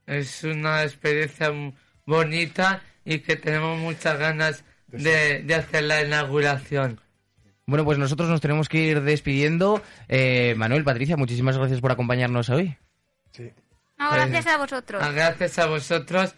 Es 0.06 0.44
una 0.44 0.84
experiencia 0.84 1.52
bonita 2.06 2.82
y 3.04 3.20
que 3.20 3.36
tenemos 3.36 3.80
muchas 3.80 4.18
ganas 4.20 4.64
de, 4.88 5.42
de 5.42 5.56
hacer 5.56 5.84
la 5.84 6.04
inauguración. 6.04 7.02
Bueno, 7.66 7.84
pues 7.84 7.98
nosotros 7.98 8.30
nos 8.30 8.40
tenemos 8.40 8.70
que 8.70 8.78
ir 8.78 9.02
despidiendo. 9.02 9.82
Eh, 10.08 10.54
Manuel, 10.58 10.84
Patricia, 10.86 11.18
muchísimas 11.18 11.58
gracias 11.58 11.82
por 11.82 11.92
acompañarnos 11.92 12.50
hoy. 12.50 12.78
Sí. 13.32 13.52
No, 13.98 14.12
gracias 14.12 14.48
a 14.48 14.58
vosotros. 14.58 15.02
Ah, 15.04 15.12
Gracias 15.12 15.60
a 15.60 15.66
vosotros. 15.66 16.36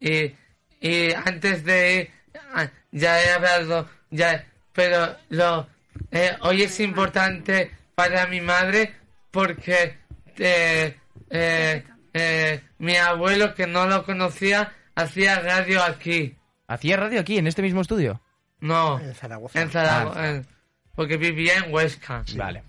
Y, 0.00 0.34
y 0.80 1.12
antes 1.12 1.64
de 1.64 1.94
ir, 1.96 2.10
ah, 2.54 2.68
ya 2.90 3.22
he 3.22 3.30
hablado, 3.32 3.88
ya, 4.10 4.44
pero 4.72 5.14
lo, 5.28 5.68
eh, 6.10 6.36
hoy 6.40 6.62
es 6.62 6.80
importante 6.80 7.70
para 7.94 8.26
mi 8.26 8.40
madre 8.40 8.94
porque 9.30 9.98
eh, 10.38 10.96
eh, 11.30 11.84
eh, 12.14 12.60
mi 12.78 12.96
abuelo, 12.96 13.54
que 13.54 13.66
no 13.66 13.86
lo 13.86 14.04
conocía, 14.04 14.72
hacía 14.94 15.38
radio 15.40 15.82
aquí. 15.82 16.36
¿Hacía 16.66 16.96
radio 16.96 17.20
aquí, 17.20 17.38
en 17.38 17.46
este 17.46 17.62
mismo 17.62 17.82
estudio? 17.82 18.20
No, 18.60 18.98
En 19.00 19.14
Zaragoza. 19.14 19.60
en 19.60 19.70
Zaragoza, 19.70 20.30
en- 20.30 20.46
porque 20.94 21.16
vivía 21.16 21.58
en 21.58 21.72
Huesca. 21.72 22.24
Vale. 22.36 22.62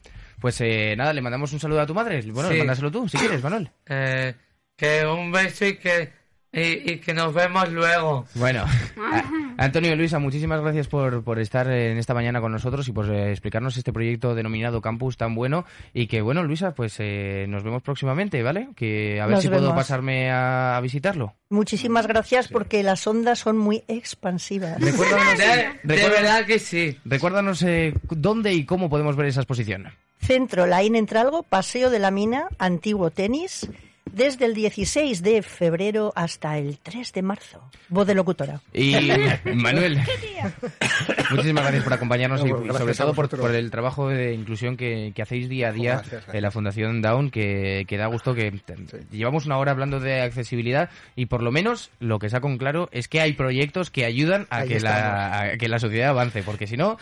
Pues 0.44 0.60
eh, 0.60 0.94
nada, 0.98 1.14
le 1.14 1.22
mandamos 1.22 1.54
un 1.54 1.60
saludo 1.62 1.80
a 1.80 1.86
tu 1.86 1.94
madre. 1.94 2.22
Bueno, 2.34 2.50
Sí. 2.50 2.58
mándaselo 2.58 2.92
tú, 2.92 3.08
si 3.08 3.18
quieres, 3.18 3.42
Manuel. 3.42 3.70
Eh, 3.88 4.34
que 4.76 5.06
un 5.06 5.32
beso 5.32 5.66
y 5.66 5.78
que 5.78 6.12
y, 6.52 6.92
y 6.92 6.98
que 7.00 7.14
nos 7.14 7.34
vemos 7.34 7.72
luego. 7.72 8.26
Bueno, 8.36 8.66
Antonio 9.58 9.94
y 9.94 9.96
Luisa, 9.96 10.20
muchísimas 10.20 10.60
gracias 10.62 10.88
por, 10.90 11.24
por 11.24 11.40
estar 11.40 11.68
en 11.72 11.98
esta 11.98 12.14
mañana 12.14 12.42
con 12.42 12.52
nosotros 12.52 12.86
y 12.90 12.92
por 12.92 13.10
eh, 13.10 13.32
explicarnos 13.32 13.78
este 13.78 13.94
proyecto 13.94 14.36
denominado 14.36 14.82
Campus 14.82 15.16
tan 15.16 15.34
bueno. 15.34 15.64
Y 15.94 16.08
que, 16.08 16.22
bueno, 16.22 16.44
Luisa, 16.44 16.74
pues 16.76 16.96
eh, 17.00 17.46
nos 17.48 17.64
vemos 17.64 17.82
próximamente, 17.82 18.44
¿vale? 18.44 18.68
Que 18.76 19.22
a 19.22 19.26
ver 19.28 19.36
Nos 19.36 19.44
si 19.44 19.50
puedo 19.50 19.74
pasarme 19.74 20.30
a, 20.30 20.76
a 20.76 20.82
visitarlo. 20.82 21.36
Muchísimas 21.50 22.06
gracias 22.06 22.50
porque 22.50 22.84
las 22.84 23.08
ondas 23.08 23.40
son 23.40 23.58
muy 23.58 23.84
expansivas. 23.88 24.80
Recuérdanos, 24.82 25.38
De, 25.84 25.96
de 25.96 26.10
verdad 26.10 26.46
que 26.46 26.60
sí. 26.60 27.00
recuérdanos 27.06 27.64
eh, 27.64 27.94
dónde 28.10 28.54
y 28.54 28.66
cómo 28.66 28.90
podemos 28.90 29.16
ver 29.16 29.28
esa 29.28 29.40
exposición. 29.40 29.88
Centro 30.24 30.66
Laín 30.66 30.96
Entralgo, 30.96 31.44
Paseo 31.44 31.90
de 31.90 32.00
la 32.00 32.10
Mina, 32.10 32.48
Antiguo 32.58 33.12
Tenis, 33.12 33.70
desde 34.10 34.46
el 34.46 34.54
16 34.54 35.22
de 35.22 35.42
febrero 35.42 36.14
hasta 36.16 36.58
el 36.58 36.78
3 36.78 37.12
de 37.12 37.22
marzo. 37.22 37.62
Voz 37.90 38.08
de 38.08 38.16
locutora. 38.16 38.62
Y 38.72 38.96
Manuel, 39.54 40.00
muchísimas 41.30 41.64
gracias 41.64 41.84
por 41.84 41.94
acompañarnos 41.94 42.46
No, 42.46 42.66
y, 42.66 42.70
sobre 42.70 42.94
todo 42.94 43.14
por, 43.14 43.54
el 43.54 43.70
trabajo 43.70 44.08
de 44.08 44.34
inclusión 44.34 44.78
que, 44.78 45.12
que 45.14 45.22
hacéis 45.22 45.50
día 45.50 45.70
a 45.70 45.72
día 45.74 45.92
Gracias, 45.96 46.12
gracias. 46.12 46.36
en 46.36 46.42
la 46.42 46.52
Fundación 46.52 47.02
Down, 47.02 47.30
que, 47.30 47.84
que 47.86 47.98
da 47.98 48.08
gusto 48.08 48.34
que 48.34 48.62
llevamos 49.12 49.46
una 49.46 49.58
hora 49.58 49.72
hablando 49.72 50.00
de 50.00 50.22
accesibilidad 50.22 50.90
y 51.18 51.26
por 51.26 51.44
lo 51.44 51.52
menos 51.52 51.92
lo 52.00 52.20
que 52.20 52.30
saco 52.30 52.48
en 52.48 52.58
claro 52.58 52.88
es 52.94 53.10
que 53.10 53.20
hay 53.20 53.34
proyectos 53.34 53.92
que 53.92 54.06
ayudan 54.06 54.48
a 54.50 54.60
Ahí 54.60 54.70
que, 54.70 54.80
la, 54.80 55.42
a 55.42 55.58
que 55.58 55.68
la 55.68 55.80
sociedad 55.80 56.12
avance, 56.12 56.44
porque 56.44 56.68
si 56.68 56.78
no, 56.78 56.98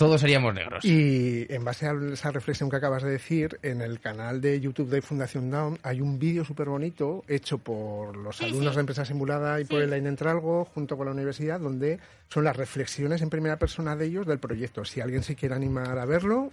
todos 0.00 0.18
seríamos 0.22 0.54
negros. 0.54 0.82
Y 0.82 1.46
en 1.50 1.62
base 1.62 1.86
a 1.86 1.92
esa 2.10 2.30
reflexión 2.30 2.70
que 2.70 2.76
acabas 2.76 3.02
de 3.02 3.10
decir, 3.10 3.58
en 3.62 3.82
el 3.82 4.00
canal 4.00 4.40
de 4.40 4.58
YouTube 4.58 4.88
de 4.88 5.02
Fundación 5.02 5.50
Down 5.50 5.78
hay 5.82 6.00
un 6.00 6.18
vídeo 6.18 6.42
súper 6.42 6.70
bonito 6.70 7.22
hecho 7.28 7.58
por 7.58 8.16
los 8.16 8.38
Sí, 8.38 8.46
alumnos 8.46 8.70
sí. 8.70 8.76
de 8.76 8.80
Empresa 8.80 9.04
Simulada 9.04 9.60
y 9.60 9.66
por 9.66 9.82
el 9.82 9.90
Line 9.90 10.08
Entralgo 10.08 10.64
junto 10.64 10.96
con 10.96 11.04
la 11.04 11.12
universidad, 11.12 11.60
donde 11.60 11.98
son 12.30 12.44
las 12.44 12.56
reflexiones 12.56 13.20
en 13.20 13.28
primera 13.28 13.58
persona 13.58 13.94
de 13.94 14.06
ellos 14.06 14.26
del 14.26 14.38
proyecto. 14.38 14.86
Si 14.86 15.02
alguien 15.02 15.22
se 15.22 15.36
quiere 15.36 15.54
animar 15.54 15.98
a 15.98 16.06
verlo, 16.06 16.50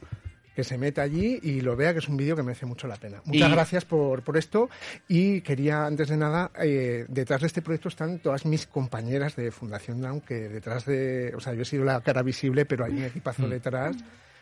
que 0.58 0.63
se 0.63 0.76
meta 0.80 1.04
allí 1.04 1.39
y 1.43 1.62
lo 1.62 1.76
vea, 1.76 1.93
que 1.93 2.00
es 2.00 2.08
un 2.10 2.17
vídeo 2.17 2.36
que 2.36 2.41
merece 2.41 2.65
mucho 2.65 2.88
la 2.88 2.96
pena. 2.96 3.22
Muchas 3.26 3.48
Y- 3.48 3.52
gracias 3.52 3.86
por, 3.86 4.24
por 4.24 4.38
esto 4.38 4.72
y 5.08 5.41
quería, 5.41 5.86
antes 5.86 6.08
de 6.10 6.17
nada, 6.17 6.50
eh, 6.60 7.06
detrás 7.10 7.41
de 7.41 7.48
este 7.48 7.62
proyecto 7.62 7.89
están 7.89 8.17
todas 8.17 8.43
mis 8.43 8.65
compañeras 8.65 9.36
de 9.36 9.52
Fundación 9.52 10.02
Down, 10.02 10.22
que 10.22 10.50
detrás 10.50 10.84
de, 10.86 11.32
o 11.36 11.39
sea, 11.39 11.54
yo 11.54 11.62
he 11.62 11.65
sido 11.65 11.84
la 11.84 12.02
cara 12.02 12.24
visible, 12.24 12.65
pero 12.65 12.86
hay 12.86 12.93
un 12.93 13.04
equipazo 13.04 13.48
detrás. 13.48 13.98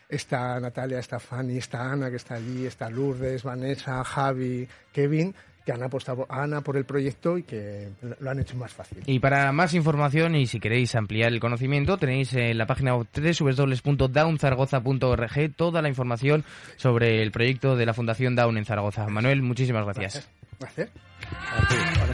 Está 0.08 0.58
Natalia, 0.58 1.00
está 1.00 1.18
Fanny, 1.18 1.58
está 1.58 1.92
Ana, 1.92 2.08
que 2.08 2.16
está 2.16 2.36
allí, 2.36 2.64
está 2.64 2.88
Lourdes, 2.88 3.42
Vanessa, 3.42 4.02
Javi, 4.02 4.66
Kevin, 4.94 5.34
que 5.66 5.72
han 5.72 5.82
apostado 5.82 6.26
a 6.28 6.44
Ana 6.44 6.60
por 6.60 6.76
el 6.76 6.84
proyecto 6.84 7.36
y 7.36 7.42
que 7.42 7.88
lo 8.20 8.30
han 8.30 8.38
hecho 8.38 8.56
más 8.56 8.72
fácil. 8.72 9.02
Y 9.04 9.18
para 9.18 9.50
más 9.50 9.74
información 9.74 10.36
y 10.36 10.46
si 10.46 10.60
queréis 10.60 10.94
ampliar 10.94 11.32
el 11.32 11.40
conocimiento, 11.40 11.98
tenéis 11.98 12.32
en 12.34 12.56
la 12.56 12.66
página 12.66 12.94
www.downzaragoza.org 12.94 15.56
toda 15.56 15.82
la 15.82 15.88
información 15.88 16.44
sobre 16.76 17.20
el 17.20 17.32
proyecto 17.32 17.74
de 17.74 17.84
la 17.84 17.94
Fundación 17.94 18.36
Down 18.36 18.58
en 18.58 18.64
Zaragoza. 18.64 19.08
Manuel, 19.08 19.42
muchísimas 19.42 19.84
gracias. 19.84 20.28
Gracias. 20.60 20.88
Tenemos 21.68 22.10